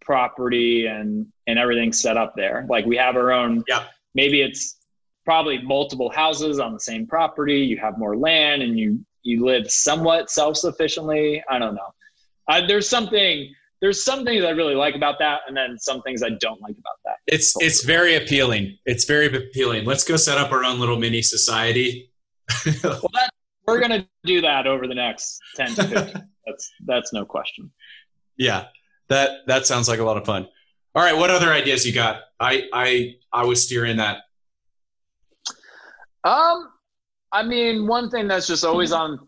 property 0.00 0.86
and 0.86 1.26
and 1.46 1.58
everything 1.58 1.92
set 1.92 2.16
up 2.16 2.34
there. 2.36 2.66
Like 2.68 2.86
we 2.86 2.96
have 2.96 3.16
our 3.16 3.32
own 3.32 3.64
yeah 3.68 3.84
maybe 4.18 4.40
it's 4.42 4.78
probably 5.24 5.62
multiple 5.62 6.10
houses 6.10 6.58
on 6.58 6.72
the 6.72 6.80
same 6.80 7.06
property 7.06 7.58
you 7.60 7.76
have 7.76 7.98
more 7.98 8.16
land 8.16 8.62
and 8.62 8.78
you 8.78 8.98
you 9.22 9.44
live 9.44 9.70
somewhat 9.70 10.30
self-sufficiently 10.30 11.42
i 11.48 11.58
don't 11.58 11.74
know 11.74 11.90
uh, 12.48 12.66
there's 12.66 12.88
something 12.88 13.52
there's 13.80 14.04
some 14.04 14.24
things 14.24 14.44
i 14.44 14.50
really 14.50 14.74
like 14.74 14.94
about 14.94 15.18
that 15.18 15.40
and 15.46 15.56
then 15.56 15.78
some 15.78 16.02
things 16.02 16.22
i 16.22 16.30
don't 16.40 16.60
like 16.60 16.76
about 16.78 16.98
that. 17.04 17.16
It's 17.26 17.54
it's 17.60 17.84
very 17.84 18.16
appealing. 18.16 18.78
It's 18.86 19.04
very 19.04 19.26
appealing. 19.26 19.84
Let's 19.84 20.04
go 20.04 20.16
set 20.16 20.38
up 20.38 20.50
our 20.50 20.64
own 20.64 20.80
little 20.80 20.98
mini 20.98 21.22
society. 21.22 22.10
Well 22.82 23.10
that, 23.12 23.30
we're 23.66 23.78
going 23.78 24.00
to 24.00 24.08
do 24.24 24.40
that 24.40 24.66
over 24.66 24.86
the 24.86 24.94
next 24.94 25.38
10 25.56 25.74
to 25.74 25.84
15 25.84 26.28
that's 26.46 26.72
that's 26.86 27.12
no 27.12 27.26
question. 27.26 27.70
Yeah 28.38 28.68
that 29.08 29.46
that 29.46 29.66
sounds 29.66 29.88
like 29.88 30.00
a 30.00 30.04
lot 30.04 30.16
of 30.16 30.24
fun. 30.24 30.48
All 30.94 31.02
right, 31.02 31.16
what 31.16 31.30
other 31.30 31.52
ideas 31.52 31.86
you 31.86 31.92
got? 31.92 32.22
I 32.40 32.68
I 32.72 33.16
I 33.32 33.44
was 33.44 33.64
steering 33.64 33.96
that. 33.98 34.18
Um, 36.24 36.68
I 37.32 37.42
mean, 37.42 37.86
one 37.86 38.10
thing 38.10 38.28
that's 38.28 38.46
just 38.46 38.64
always 38.64 38.92
on 38.92 39.18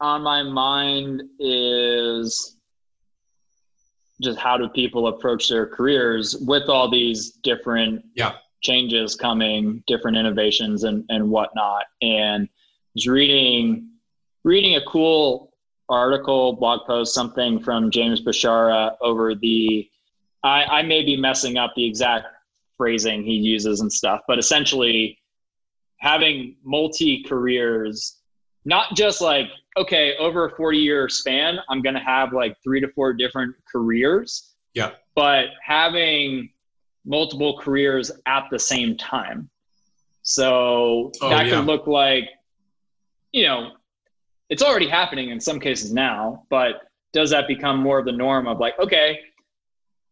on 0.00 0.22
my 0.22 0.42
mind 0.42 1.22
is 1.40 2.57
just 4.22 4.38
how 4.38 4.56
do 4.56 4.68
people 4.68 5.08
approach 5.08 5.48
their 5.48 5.66
careers 5.66 6.36
with 6.46 6.68
all 6.68 6.90
these 6.90 7.32
different 7.42 8.04
yeah. 8.14 8.32
changes 8.62 9.14
coming, 9.14 9.82
different 9.86 10.16
innovations 10.16 10.84
and 10.84 11.04
and 11.08 11.28
whatnot. 11.28 11.84
And 12.02 12.48
just 12.96 13.08
reading 13.08 13.90
reading 14.44 14.76
a 14.76 14.84
cool 14.86 15.52
article, 15.88 16.54
blog 16.54 16.86
post, 16.86 17.14
something 17.14 17.60
from 17.60 17.90
James 17.90 18.22
Bashara 18.22 18.96
over 19.00 19.34
the 19.34 19.88
I, 20.44 20.64
I 20.64 20.82
may 20.82 21.04
be 21.04 21.16
messing 21.16 21.58
up 21.58 21.72
the 21.74 21.84
exact 21.84 22.26
phrasing 22.76 23.24
he 23.24 23.32
uses 23.32 23.80
and 23.80 23.92
stuff, 23.92 24.20
but 24.28 24.38
essentially 24.38 25.18
having 25.98 26.56
multi 26.64 27.24
careers, 27.24 28.17
not 28.68 28.94
just 28.94 29.22
like, 29.22 29.46
okay, 29.78 30.14
over 30.18 30.44
a 30.44 30.54
40 30.54 30.76
year 30.76 31.08
span, 31.08 31.58
I'm 31.70 31.80
going 31.80 31.94
to 31.94 32.00
have 32.00 32.34
like 32.34 32.54
three 32.62 32.80
to 32.82 32.88
four 32.88 33.14
different 33.14 33.56
careers. 33.72 34.52
Yeah. 34.74 34.90
But 35.14 35.46
having 35.64 36.50
multiple 37.06 37.58
careers 37.58 38.10
at 38.26 38.44
the 38.50 38.58
same 38.58 38.98
time. 38.98 39.48
So 40.22 41.12
oh, 41.22 41.30
that 41.30 41.46
yeah. 41.46 41.56
could 41.56 41.64
look 41.64 41.86
like, 41.86 42.28
you 43.32 43.46
know, 43.46 43.70
it's 44.50 44.62
already 44.62 44.88
happening 44.88 45.30
in 45.30 45.40
some 45.40 45.58
cases 45.58 45.90
now, 45.90 46.44
but 46.50 46.82
does 47.14 47.30
that 47.30 47.48
become 47.48 47.78
more 47.78 47.98
of 47.98 48.04
the 48.04 48.12
norm 48.12 48.46
of 48.46 48.58
like, 48.58 48.78
okay, 48.78 49.18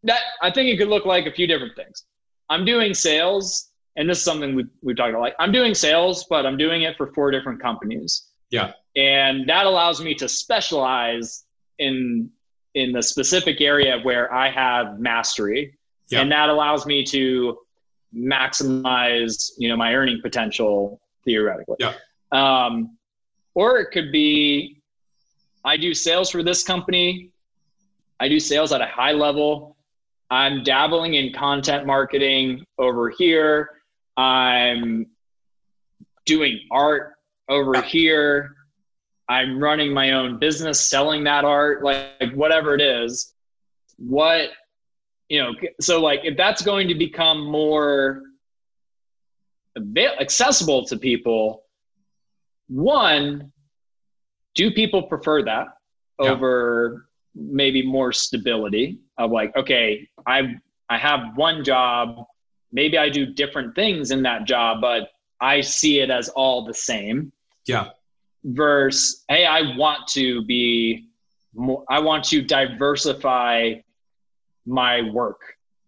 that 0.01 0.21
I 0.41 0.49
think 0.49 0.69
it 0.69 0.77
could 0.77 0.87
look 0.87 1.05
like 1.05 1.27
a 1.27 1.31
few 1.31 1.45
different 1.45 1.75
things. 1.75 2.05
I'm 2.49 2.65
doing 2.65 2.95
sales, 2.95 3.69
and 3.95 4.09
this 4.09 4.17
is 4.19 4.23
something 4.23 4.55
we 4.55 4.65
we 4.81 4.95
talked 4.95 5.09
about. 5.09 5.21
Like 5.21 5.35
I'm 5.37 5.51
doing 5.51 5.75
sales, 5.75 6.25
but 6.29 6.45
I'm 6.45 6.57
doing 6.57 6.83
it 6.83 6.97
for 6.97 7.13
four 7.13 7.29
different 7.29 7.61
companies. 7.61 8.27
Yeah, 8.49 8.71
and 8.95 9.47
that 9.49 9.65
allows 9.65 10.01
me 10.01 10.13
to 10.15 10.29
specialize 10.29 11.45
in 11.79 12.29
in 12.75 12.91
the 12.91 13.01
specific 13.01 13.61
area 13.61 13.99
where 14.03 14.33
I 14.33 14.49
have 14.49 14.99
mastery, 14.99 15.77
yeah. 16.09 16.21
and 16.21 16.31
that 16.31 16.49
allows 16.49 16.85
me 16.85 17.03
to 17.05 17.57
maximize 18.15 19.51
you 19.57 19.69
know 19.69 19.75
my 19.75 19.93
earning 19.93 20.21
potential 20.21 20.99
theoretically. 21.25 21.77
Yeah. 21.79 21.93
Um, 22.31 22.97
or 23.53 23.79
it 23.79 23.91
could 23.91 24.11
be 24.11 24.81
I 25.65 25.77
do 25.77 25.93
sales 25.93 26.29
for 26.29 26.43
this 26.43 26.63
company. 26.63 27.31
I 28.19 28.29
do 28.29 28.39
sales 28.39 28.71
at 28.71 28.81
a 28.81 28.87
high 28.87 29.11
level 29.11 29.77
I'm 30.29 30.63
dabbling 30.63 31.13
in 31.13 31.31
content 31.33 31.85
marketing 31.85 32.65
over 32.77 33.09
here. 33.09 33.69
I'm 34.17 35.07
doing 36.25 36.59
art 36.71 37.13
over 37.49 37.81
here. 37.81 38.55
I'm 39.29 39.59
running 39.59 39.93
my 39.93 40.11
own 40.11 40.39
business, 40.39 40.79
selling 40.79 41.23
that 41.25 41.43
art, 41.43 41.83
like, 41.83 42.07
like 42.21 42.33
whatever 42.33 42.75
it 42.75 42.81
is. 42.81 43.33
What, 43.97 44.51
you 45.27 45.41
know, 45.41 45.53
so 45.81 45.99
like 46.01 46.21
if 46.23 46.37
that's 46.37 46.61
going 46.61 46.87
to 46.87 46.95
become 46.95 47.43
more 47.43 48.23
accessible 50.19 50.85
to 50.85 50.97
people, 50.97 51.63
one, 52.67 53.51
do 54.55 54.71
people 54.71 55.03
prefer 55.03 55.43
that 55.43 55.67
yeah. 56.21 56.31
over 56.31 57.07
maybe 57.35 57.85
more 57.85 58.11
stability 58.11 58.99
of 59.17 59.31
like, 59.31 59.55
okay, 59.55 60.07
I 60.25 60.55
I 60.89 60.97
have 60.97 61.35
one 61.35 61.63
job, 61.63 62.25
maybe 62.71 62.97
I 62.97 63.09
do 63.09 63.25
different 63.25 63.75
things 63.75 64.11
in 64.11 64.23
that 64.23 64.45
job, 64.45 64.79
but 64.81 65.09
I 65.39 65.61
see 65.61 65.99
it 65.99 66.09
as 66.09 66.29
all 66.29 66.65
the 66.65 66.73
same. 66.73 67.31
Yeah. 67.67 67.89
Versus, 68.43 69.23
hey, 69.27 69.45
I 69.45 69.75
want 69.75 70.07
to 70.09 70.43
be 70.45 71.09
more, 71.53 71.83
I 71.89 71.99
want 71.99 72.23
to 72.25 72.41
diversify 72.41 73.75
my 74.65 75.01
work. 75.11 75.41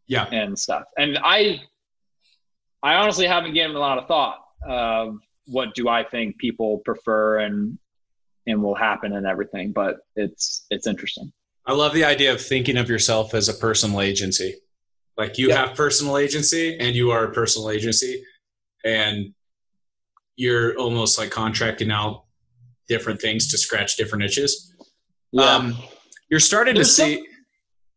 Yeah. 0.07 0.25
And 0.31 0.57
stuff. 0.57 0.85
And 0.97 1.19
I 1.23 1.61
I 2.81 2.95
honestly 2.95 3.27
haven't 3.27 3.53
given 3.53 3.75
a 3.75 3.79
lot 3.79 3.97
of 3.99 4.07
thought 4.07 4.39
of 4.67 5.19
what 5.45 5.75
do 5.75 5.87
I 5.87 6.03
think 6.03 6.37
people 6.37 6.79
prefer 6.79 7.39
and 7.39 7.77
and 8.47 8.63
will 8.63 8.75
happen 8.75 9.13
and 9.13 9.27
everything, 9.27 9.71
but 9.71 9.97
it's 10.15 10.65
it's 10.71 10.87
interesting. 10.87 11.31
I 11.65 11.73
love 11.73 11.93
the 11.93 12.05
idea 12.05 12.33
of 12.33 12.41
thinking 12.41 12.77
of 12.77 12.89
yourself 12.89 13.35
as 13.35 13.49
a 13.49 13.53
personal 13.53 14.01
agency. 14.01 14.55
Like 15.17 15.37
you 15.37 15.51
have 15.51 15.75
personal 15.75 16.17
agency 16.17 16.77
and 16.79 16.95
you 16.95 17.11
are 17.11 17.25
a 17.25 17.31
personal 17.31 17.69
agency 17.69 18.23
and 18.83 19.33
you're 20.39 20.73
almost 20.78 21.19
like 21.19 21.30
contracting 21.30 21.91
out 21.91 22.23
different 22.88 23.19
things 23.19 23.49
to 23.49 23.58
scratch 23.58 23.97
different 23.97 24.23
itches. 24.23 24.73
Yeah. 25.34 25.43
Um, 25.43 25.78
you're 26.30 26.39
starting 26.39 26.75
there's 26.75 26.88
to 26.88 26.93
see. 26.93 27.28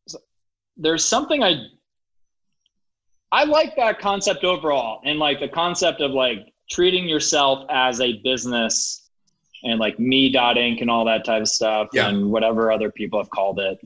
Some, 0.09 0.20
there's 0.76 1.05
something 1.05 1.44
I 1.44 1.55
I 3.31 3.44
like 3.44 3.76
that 3.76 4.00
concept 4.00 4.42
overall, 4.42 5.00
and 5.05 5.20
like 5.20 5.38
the 5.38 5.48
concept 5.48 6.00
of 6.00 6.11
like 6.11 6.52
treating 6.68 7.09
yourself 7.09 7.64
as 7.70 8.00
a 8.00 8.20
business 8.24 9.09
and 9.62 9.78
like 9.78 10.00
me 10.00 10.33
dot 10.33 10.57
inc 10.57 10.81
and 10.81 10.90
all 10.90 11.05
that 11.05 11.24
type 11.24 11.42
of 11.42 11.48
stuff 11.48 11.88
yeah. 11.92 12.09
and 12.09 12.33
whatever 12.33 12.72
other 12.72 12.90
people 12.90 13.20
have 13.20 13.31
called 13.31 13.61
it 13.61 13.78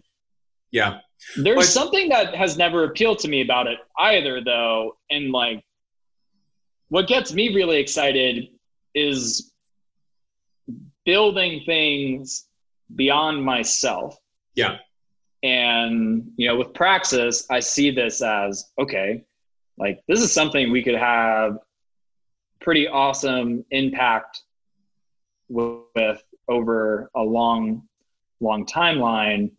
yeah 0.70 1.00
there's 1.36 1.56
but, 1.56 1.64
something 1.66 2.08
that 2.08 2.34
has 2.34 2.56
never 2.56 2.84
appealed 2.84 3.18
to 3.18 3.28
me 3.28 3.42
about 3.42 3.66
it 3.66 3.78
either 3.98 4.42
though 4.42 4.96
and 5.10 5.32
like 5.32 5.62
what 6.88 7.06
gets 7.06 7.32
me 7.32 7.54
really 7.54 7.78
excited 7.78 8.48
is 8.94 9.52
building 11.04 11.62
things 11.66 12.46
beyond 12.94 13.44
myself. 13.44 14.18
Yeah. 14.54 14.78
And, 15.42 16.32
you 16.36 16.48
know, 16.48 16.56
with 16.56 16.74
Praxis, 16.74 17.46
I 17.50 17.60
see 17.60 17.90
this 17.90 18.22
as 18.22 18.70
okay, 18.78 19.24
like 19.78 20.02
this 20.08 20.20
is 20.20 20.32
something 20.32 20.70
we 20.70 20.82
could 20.82 20.94
have 20.94 21.58
pretty 22.60 22.88
awesome 22.88 23.64
impact 23.70 24.42
with, 25.48 25.82
with 25.94 26.22
over 26.48 27.10
a 27.14 27.22
long, 27.22 27.82
long 28.40 28.66
timeline. 28.66 29.50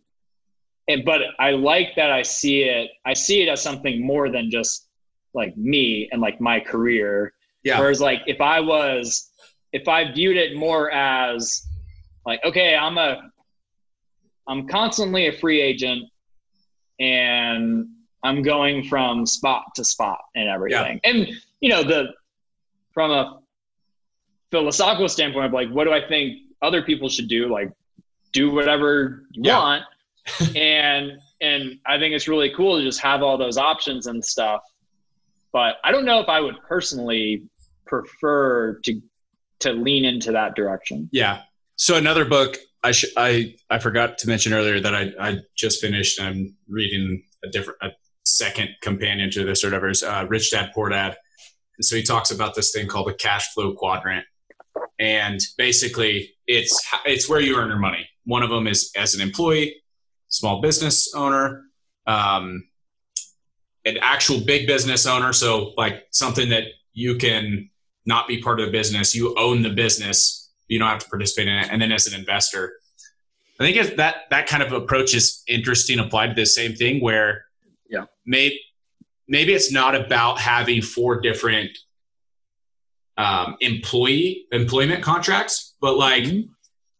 And, 0.88 1.04
but 1.04 1.20
I 1.38 1.52
like 1.52 1.94
that 1.96 2.10
I 2.10 2.22
see 2.22 2.62
it, 2.62 2.90
I 3.04 3.14
see 3.14 3.42
it 3.42 3.48
as 3.48 3.62
something 3.62 4.04
more 4.04 4.30
than 4.30 4.50
just 4.50 4.87
like 5.34 5.56
me 5.56 6.08
and 6.12 6.20
like 6.20 6.40
my 6.40 6.60
career. 6.60 7.32
Yeah. 7.62 7.78
Whereas 7.78 8.00
like 8.00 8.20
if 8.26 8.40
I 8.40 8.60
was, 8.60 9.30
if 9.72 9.88
I 9.88 10.10
viewed 10.12 10.36
it 10.36 10.56
more 10.56 10.90
as 10.90 11.66
like, 12.24 12.40
okay, 12.44 12.76
I'm 12.76 12.98
a 12.98 13.30
I'm 14.46 14.66
constantly 14.66 15.26
a 15.26 15.32
free 15.32 15.60
agent 15.60 16.04
and 16.98 17.86
I'm 18.24 18.42
going 18.42 18.84
from 18.84 19.26
spot 19.26 19.74
to 19.76 19.84
spot 19.84 20.20
and 20.34 20.48
everything. 20.48 21.00
Yeah. 21.04 21.10
And 21.10 21.28
you 21.60 21.68
know, 21.68 21.82
the 21.82 22.14
from 22.92 23.10
a 23.10 23.40
philosophical 24.50 25.08
standpoint 25.08 25.46
of 25.46 25.52
like 25.52 25.68
what 25.70 25.84
do 25.84 25.92
I 25.92 26.06
think 26.06 26.38
other 26.62 26.82
people 26.82 27.08
should 27.08 27.28
do? 27.28 27.48
Like 27.52 27.70
do 28.32 28.50
whatever 28.50 29.24
you 29.32 29.42
yeah. 29.44 29.58
want. 29.58 29.84
and 30.56 31.12
and 31.40 31.78
I 31.86 31.98
think 31.98 32.14
it's 32.14 32.28
really 32.28 32.50
cool 32.50 32.78
to 32.78 32.84
just 32.84 33.00
have 33.00 33.22
all 33.22 33.38
those 33.38 33.58
options 33.58 34.06
and 34.06 34.24
stuff. 34.24 34.62
But 35.58 35.78
I 35.82 35.90
don't 35.90 36.04
know 36.04 36.20
if 36.20 36.28
I 36.28 36.38
would 36.38 36.54
personally 36.68 37.42
prefer 37.84 38.78
to 38.84 39.02
to 39.58 39.72
lean 39.72 40.04
into 40.04 40.30
that 40.30 40.54
direction. 40.54 41.08
Yeah. 41.10 41.40
So 41.74 41.96
another 41.96 42.24
book 42.24 42.58
I 42.84 42.92
sh- 42.92 43.12
I 43.16 43.56
I 43.68 43.80
forgot 43.80 44.18
to 44.18 44.28
mention 44.28 44.52
earlier 44.52 44.78
that 44.78 44.94
I 44.94 45.10
I 45.18 45.38
just 45.56 45.80
finished. 45.80 46.20
I'm 46.20 46.54
reading 46.68 47.24
a 47.44 47.48
different 47.48 47.80
a 47.82 47.88
second 48.22 48.68
companion 48.82 49.32
to 49.32 49.42
this 49.42 49.64
or 49.64 49.66
whatever. 49.66 49.88
Is, 49.88 50.04
uh, 50.04 50.26
Rich 50.28 50.52
Dad 50.52 50.70
Poor 50.76 50.90
Dad, 50.90 51.16
and 51.76 51.84
so 51.84 51.96
he 51.96 52.04
talks 52.04 52.30
about 52.30 52.54
this 52.54 52.70
thing 52.70 52.86
called 52.86 53.08
the 53.08 53.14
cash 53.14 53.52
flow 53.52 53.74
quadrant, 53.74 54.26
and 55.00 55.40
basically 55.56 56.36
it's 56.46 56.80
it's 57.04 57.28
where 57.28 57.40
you 57.40 57.58
earn 57.58 57.66
your 57.66 57.80
money. 57.80 58.08
One 58.26 58.44
of 58.44 58.50
them 58.50 58.68
is 58.68 58.92
as 58.96 59.16
an 59.16 59.20
employee, 59.20 59.74
small 60.28 60.60
business 60.60 61.12
owner, 61.16 61.64
um, 62.06 62.62
an 63.88 63.98
actual 64.02 64.40
big 64.40 64.66
business 64.66 65.06
owner. 65.06 65.32
So 65.32 65.72
like 65.76 66.06
something 66.10 66.48
that 66.50 66.64
you 66.92 67.16
can 67.16 67.70
not 68.06 68.28
be 68.28 68.40
part 68.40 68.60
of 68.60 68.66
the 68.66 68.72
business, 68.72 69.14
you 69.14 69.34
own 69.36 69.62
the 69.62 69.70
business 69.70 70.38
you 70.68 70.78
don't 70.78 70.88
have 70.88 70.98
to 71.00 71.08
participate 71.08 71.48
in 71.48 71.54
it. 71.54 71.68
And 71.70 71.80
then 71.80 71.90
as 71.90 72.06
an 72.06 72.18
investor, 72.18 72.74
I 73.58 73.64
think 73.64 73.96
that 73.96 74.16
that 74.30 74.46
kind 74.46 74.62
of 74.62 74.72
approach 74.72 75.14
is 75.14 75.42
interesting 75.48 75.98
applied 75.98 76.28
to 76.28 76.34
the 76.34 76.46
same 76.46 76.74
thing 76.74 77.02
where 77.02 77.46
yeah 77.88 78.04
maybe 78.24 78.60
maybe 79.26 79.52
it's 79.52 79.72
not 79.72 79.94
about 79.96 80.38
having 80.38 80.80
four 80.80 81.20
different 81.20 81.70
um, 83.16 83.56
employee 83.60 84.46
employment 84.52 85.02
contracts, 85.02 85.74
but 85.80 85.96
like 85.96 86.22
mm-hmm. 86.22 86.52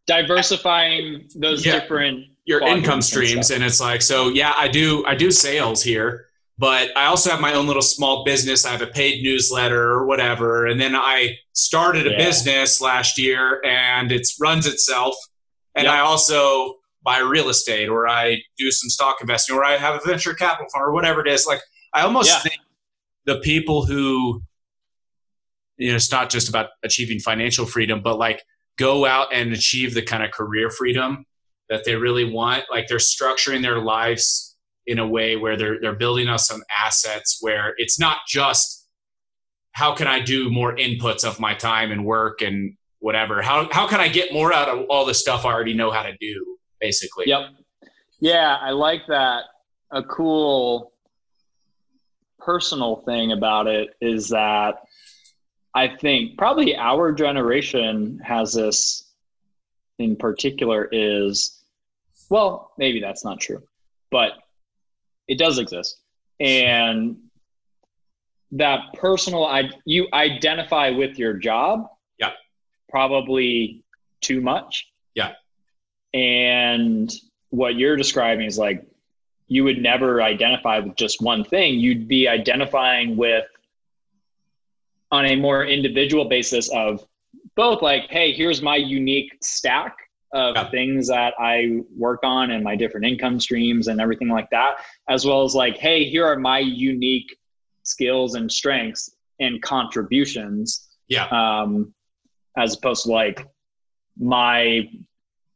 diversifying 0.07 1.29
those 1.37 1.65
yeah, 1.65 1.79
different 1.79 2.25
your 2.45 2.61
income 2.63 3.03
streams. 3.03 3.51
And, 3.51 3.63
and 3.63 3.71
it's 3.71 3.81
like, 3.81 4.03
so 4.03 4.29
yeah, 4.29 4.53
I 4.57 4.67
do 4.67 5.05
I 5.07 5.15
do 5.15 5.31
sales 5.31 5.83
here, 5.83 6.28
but 6.59 6.91
I 6.97 7.07
also 7.07 7.31
have 7.31 7.41
my 7.41 7.55
own 7.55 7.69
little 7.69 7.83
small 7.83 8.25
business. 8.25 8.67
I 8.67 8.71
have 8.71 8.83
a 8.83 8.89
paid 8.89 9.23
newsletter 9.23 9.81
or 9.81 10.07
whatever. 10.07 10.67
And 10.67 10.81
then 10.81 10.97
I 10.97 11.39
started 11.53 12.09
a 12.09 12.11
yeah. 12.11 12.17
business 12.17 12.81
last 12.81 13.17
year 13.17 13.63
and 13.65 14.11
it 14.11 14.27
runs 14.41 14.67
itself. 14.67 15.15
And 15.77 15.85
yep. 15.85 15.95
I 15.95 16.01
also 16.01 16.75
buy 17.03 17.21
real 17.21 17.49
estate 17.49 17.89
or 17.89 18.09
I 18.09 18.43
do 18.59 18.73
some 18.73 18.91
stock 18.91 19.19
investing 19.21 19.55
or 19.55 19.65
I 19.65 19.77
have 19.77 19.95
a 20.03 20.07
venture 20.07 20.35
capital 20.35 20.67
fund 20.73 20.83
or 20.83 20.93
whatever 20.93 21.25
it 21.25 21.29
is. 21.29 21.47
Like 21.47 21.61
I 21.95 22.03
almost 22.03 22.29
yeah. 22.29 22.41
think 22.41 22.61
the 23.25 23.39
people 23.39 23.87
who, 23.87 24.43
you 25.77 25.91
know, 25.91 25.97
it's 25.97 26.11
not 26.11 26.29
just 26.29 26.49
about 26.49 26.71
achieving 26.83 27.21
financial 27.21 27.67
freedom, 27.67 28.03
but 28.03 28.19
like 28.19 28.43
go 28.77 29.07
out 29.07 29.29
and 29.33 29.53
achieve 29.53 29.95
the 29.95 30.03
kind 30.03 30.25
of 30.25 30.33
career 30.33 30.71
freedom 30.71 31.25
that 31.69 31.85
they 31.85 31.95
really 31.95 32.25
want. 32.25 32.65
Like 32.69 32.89
they're 32.89 32.99
structuring 32.99 33.63
their 33.63 33.79
lives 33.81 34.48
in 34.89 34.99
a 34.99 35.07
way 35.07 35.37
where 35.37 35.57
they're 35.57 35.79
they're 35.81 35.95
building 35.95 36.29
us 36.29 36.49
some 36.49 36.63
assets 36.85 37.39
where 37.41 37.75
it's 37.77 38.01
not 38.01 38.19
just 38.27 38.89
how 39.73 39.95
can 39.95 40.07
I 40.07 40.19
do 40.19 40.51
more 40.51 40.75
inputs 40.75 41.25
of 41.25 41.39
my 41.39 41.55
time 41.55 41.93
and 41.93 42.05
work 42.05 42.41
and 42.41 42.75
whatever. 43.01 43.43
How 43.43 43.69
how 43.71 43.87
can 43.87 44.01
I 44.01 44.09
get 44.09 44.33
more 44.33 44.53
out 44.53 44.69
of 44.69 44.87
all 44.89 45.05
the 45.05 45.15
stuff 45.15 45.45
I 45.45 45.53
already 45.53 45.75
know 45.75 45.91
how 45.91 46.03
to 46.03 46.17
do, 46.19 46.59
basically. 46.81 47.27
Yep. 47.29 47.51
Yeah, 48.21 48.57
I 48.61 48.71
like 48.71 49.03
that. 49.09 49.45
A 49.91 50.03
cool 50.03 50.93
personal 52.39 53.03
thing 53.05 53.33
about 53.33 53.67
it 53.67 53.91
is 54.01 54.31
that 54.31 54.77
I 55.75 55.97
think 55.97 56.39
probably 56.39 56.75
our 56.77 57.13
generation 57.13 58.21
has 58.25 58.55
this 58.55 59.13
in 59.99 60.17
particular 60.17 60.89
is 60.91 61.63
well, 62.31 62.73
maybe 62.79 63.01
that's 63.01 63.25
not 63.25 63.39
true. 63.39 63.63
But 64.11 64.33
it 65.29 65.39
does 65.39 65.59
exist. 65.59 66.01
And 66.41 67.17
that 68.53 68.81
personal 68.95 69.45
i 69.45 69.69
you 69.85 70.09
identify 70.15 70.89
with 70.89 71.19
your 71.19 71.35
job 71.35 71.87
yeah. 72.19 72.31
probably 72.89 73.85
too 74.23 74.41
much. 74.41 74.91
Yeah. 75.15 75.33
And 76.15 77.13
what 77.51 77.77
you're 77.77 77.97
describing 77.97 78.47
is 78.47 78.59
like 78.59 78.85
you 79.49 79.65
would 79.65 79.83
never 79.83 80.23
identify 80.23 80.79
with 80.79 80.97
just 80.97 81.23
one 81.23 81.45
thing. 81.45 81.79
You'd 81.79 82.09
be 82.09 82.27
identifying 82.27 83.17
with 83.17 83.45
on 85.11 85.27
a 85.27 85.37
more 85.37 85.65
individual 85.65 86.27
basis 86.27 86.71
of 86.73 87.07
both 87.55 87.83
like 87.83 88.05
hey 88.11 88.33
here's 88.33 88.63
my 88.63 88.77
unique 88.77 89.37
stack 89.43 89.95
of 90.33 90.57
yeah. 90.57 90.71
things 90.71 91.09
that 91.09 91.35
I 91.39 91.81
work 91.97 92.21
on 92.23 92.51
and 92.51 92.63
my 92.63 92.77
different 92.77 93.07
income 93.07 93.41
streams 93.41 93.89
and 93.89 94.01
everything 94.01 94.29
like 94.29 94.51
that, 94.51 94.77
as 95.09 95.25
well 95.25 95.43
as 95.43 95.55
like, 95.55 95.79
hey, 95.79 96.05
here 96.05 96.27
are 96.27 96.39
my 96.39 96.59
unique 96.59 97.37
skills 97.83 98.35
and 98.35 98.51
strengths 98.51 99.11
and 99.41 99.61
contributions. 99.63 100.89
Yeah. 101.09 101.27
Um, 101.29 101.95
as 102.57 102.77
opposed 102.77 103.05
to 103.05 103.13
like 103.13 103.47
my 104.19 104.91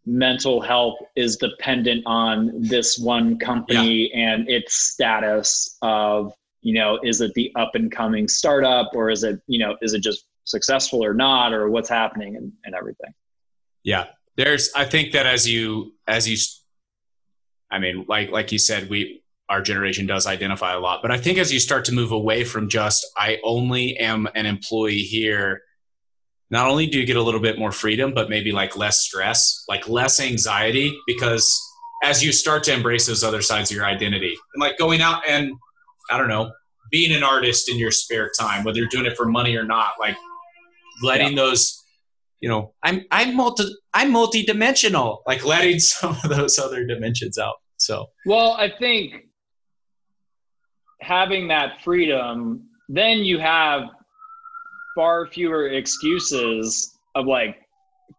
mental 0.07 0.61
health 0.61 0.99
is 1.17 1.37
dependent 1.37 2.03
on 2.07 2.53
this 2.61 2.99
one 2.99 3.39
company 3.39 4.11
yeah. 4.13 4.33
and 4.33 4.49
its 4.49 4.75
status 4.75 5.77
of, 5.83 6.33
you 6.63 6.75
know, 6.75 6.99
is 7.03 7.21
it 7.21 7.33
the 7.35 7.53
up 7.57 7.75
and 7.75 7.93
coming 7.93 8.27
startup 8.27 8.91
or 8.95 9.11
is 9.11 9.23
it, 9.25 9.41
you 9.47 9.59
know, 9.59 9.77
is 9.83 9.95
it 9.95 10.03
just 10.03 10.25
successful 10.45 11.05
or 11.05 11.13
not 11.13 11.53
or 11.53 11.69
what's 11.69 11.89
happening 11.89 12.37
and, 12.37 12.53
and 12.65 12.75
everything. 12.75 13.13
Yeah 13.85 14.07
there's 14.37 14.71
i 14.75 14.85
think 14.85 15.13
that 15.13 15.27
as 15.27 15.49
you 15.49 15.93
as 16.07 16.29
you 16.29 16.37
i 17.71 17.79
mean 17.79 18.05
like 18.09 18.31
like 18.31 18.53
you 18.53 18.59
said 18.59 18.89
we 18.89 19.23
our 19.49 19.61
generation 19.61 20.07
does 20.07 20.27
identify 20.27 20.73
a 20.73 20.81
lot 20.81 21.01
but 21.03 21.11
i 21.11 21.19
think 21.19 21.39
as 21.39 21.53
you 21.53 21.61
start 21.61 21.85
to 21.85 21.93
move 21.93 22.13
away 22.13 22.45
from 22.45 22.69
just 22.69 23.07
i 23.17 23.39
only 23.45 23.97
am 23.99 24.29
an 24.35 24.47
employee 24.47 25.03
here 25.03 25.61
not 26.51 26.69
only 26.69 26.87
do 26.87 26.99
you 26.99 27.07
get 27.07 27.17
a 27.17 27.23
little 27.23 27.41
bit 27.41 27.59
more 27.59 27.73
freedom 27.73 28.13
but 28.15 28.31
maybe 28.31 28.53
like 28.53 28.77
less 28.77 29.01
stress 29.01 29.65
like 29.69 29.89
less 29.89 30.21
anxiety 30.21 30.97
because 31.07 31.61
as 32.03 32.25
you 32.25 32.33
start 32.33 32.65
to 32.65 32.73
embrace 32.73 33.07
those 33.07 33.23
other 33.23 33.43
sides 33.43 33.71
of 33.71 33.77
your 33.77 33.87
identity 33.87 34.37
and 34.55 34.61
like 34.61 34.79
going 34.79 35.01
out 35.01 35.23
and 35.29 35.53
i 36.11 36.17
don't 36.17 36.29
know 36.29 36.51
being 36.91 37.15
an 37.15 37.23
artist 37.23 37.71
in 37.71 37.79
your 37.79 37.91
spare 37.91 38.31
time 38.39 38.65
whether 38.65 38.79
you're 38.79 38.89
doing 38.89 39.07
it 39.07 39.17
for 39.17 39.27
money 39.27 39.57
or 39.57 39.65
not 39.65 39.93
like 39.99 40.17
letting 41.03 41.31
yeah. 41.31 41.43
those 41.43 41.82
you 42.43 42.49
know, 42.49 42.75
I'm 42.83 43.05
I'm 43.11 43.35
multi 43.35 43.65
I'm 43.95 44.11
multi-dimensional, 44.11 45.23
like 45.27 45.45
letting 45.47 45.79
some 45.79 46.17
of 46.23 46.29
those 46.29 46.59
other 46.59 46.85
dimensions 46.85 47.39
out. 47.39 47.55
So 47.79 48.07
well, 48.27 48.53
I 48.53 48.69
think 48.69 49.15
having 51.01 51.49
that 51.49 51.81
freedom, 51.83 52.69
then 52.89 53.19
you 53.19 53.39
have 53.39 53.85
far 54.95 55.27
fewer 55.27 55.69
excuses 55.69 56.99
of 57.15 57.27
like 57.27 57.57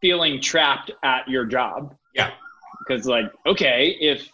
feeling 0.02 0.42
trapped 0.42 0.92
at 1.04 1.28
your 1.28 1.46
job. 1.46 1.94
Yeah. 2.16 2.32
Because 2.80 3.06
like, 3.06 3.26
okay, 3.46 3.96
if 4.00 4.30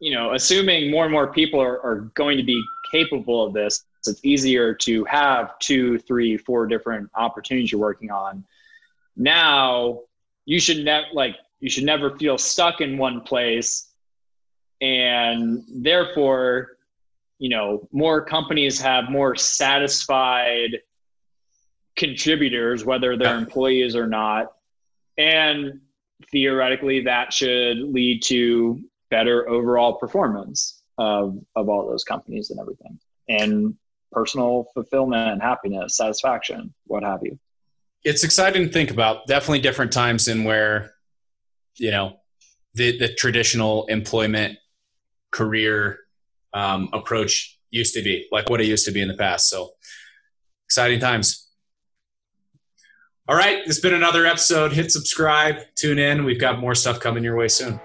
you 0.00 0.14
know, 0.14 0.32
assuming 0.32 0.90
more 0.90 1.04
and 1.04 1.12
more 1.12 1.30
people 1.30 1.60
are, 1.60 1.78
are 1.82 2.10
going 2.14 2.38
to 2.38 2.42
be 2.42 2.62
capable 2.90 3.46
of 3.46 3.52
this, 3.52 3.84
it's 4.06 4.24
easier 4.24 4.74
to 4.74 5.04
have 5.04 5.58
two, 5.58 5.98
three, 5.98 6.36
four 6.36 6.66
different 6.66 7.10
opportunities 7.14 7.70
you're 7.70 7.80
working 7.80 8.10
on. 8.10 8.44
Now 9.16 10.00
you 10.44 10.58
should 10.58 10.84
never 10.84 11.06
like 11.12 11.36
you 11.60 11.68
should 11.68 11.84
never 11.84 12.16
feel 12.16 12.38
stuck 12.38 12.80
in 12.80 12.96
one 12.96 13.20
place. 13.20 13.92
And 14.80 15.62
therefore 15.68 16.78
you 17.38 17.50
know 17.50 17.88
more 17.92 18.24
companies 18.24 18.80
have 18.80 19.10
more 19.10 19.36
satisfied 19.36 20.80
contributors 21.96 22.84
whether 22.84 23.16
they're 23.16 23.36
employees 23.36 23.94
or 23.94 24.06
not. 24.06 24.52
And 25.18 25.80
theoretically 26.30 27.02
that 27.04 27.32
should 27.32 27.78
lead 27.78 28.22
to 28.24 28.80
better 29.10 29.48
overall 29.48 29.94
performance 29.94 30.82
of, 30.98 31.38
of 31.56 31.68
all 31.68 31.88
those 31.88 32.04
companies 32.04 32.50
and 32.50 32.60
everything. 32.60 32.98
And 33.28 33.76
personal 34.12 34.66
fulfillment 34.74 35.42
happiness 35.42 35.96
satisfaction 35.96 36.72
what 36.86 37.02
have 37.02 37.20
you 37.22 37.38
it's 38.02 38.24
exciting 38.24 38.66
to 38.66 38.72
think 38.72 38.90
about 38.90 39.26
definitely 39.26 39.60
different 39.60 39.92
times 39.92 40.28
in 40.28 40.44
where 40.44 40.94
you 41.76 41.90
know 41.90 42.16
the, 42.74 42.98
the 42.98 43.12
traditional 43.14 43.86
employment 43.86 44.58
career 45.30 45.98
um, 46.52 46.88
approach 46.92 47.58
used 47.70 47.94
to 47.94 48.02
be, 48.02 48.26
like 48.32 48.50
what 48.50 48.60
it 48.60 48.66
used 48.66 48.84
to 48.86 48.92
be 48.92 49.00
in 49.00 49.08
the 49.08 49.16
past. 49.16 49.48
So 49.48 49.72
exciting 50.66 51.00
times. 51.00 51.48
All 53.28 53.36
right, 53.36 53.58
it's 53.64 53.78
been 53.78 53.94
another 53.94 54.26
episode. 54.26 54.72
Hit 54.72 54.90
subscribe, 54.90 55.56
tune 55.76 55.98
in. 55.98 56.24
We've 56.24 56.40
got 56.40 56.58
more 56.58 56.74
stuff 56.74 56.98
coming 56.98 57.22
your 57.22 57.36
way 57.36 57.48
soon. 57.48 57.80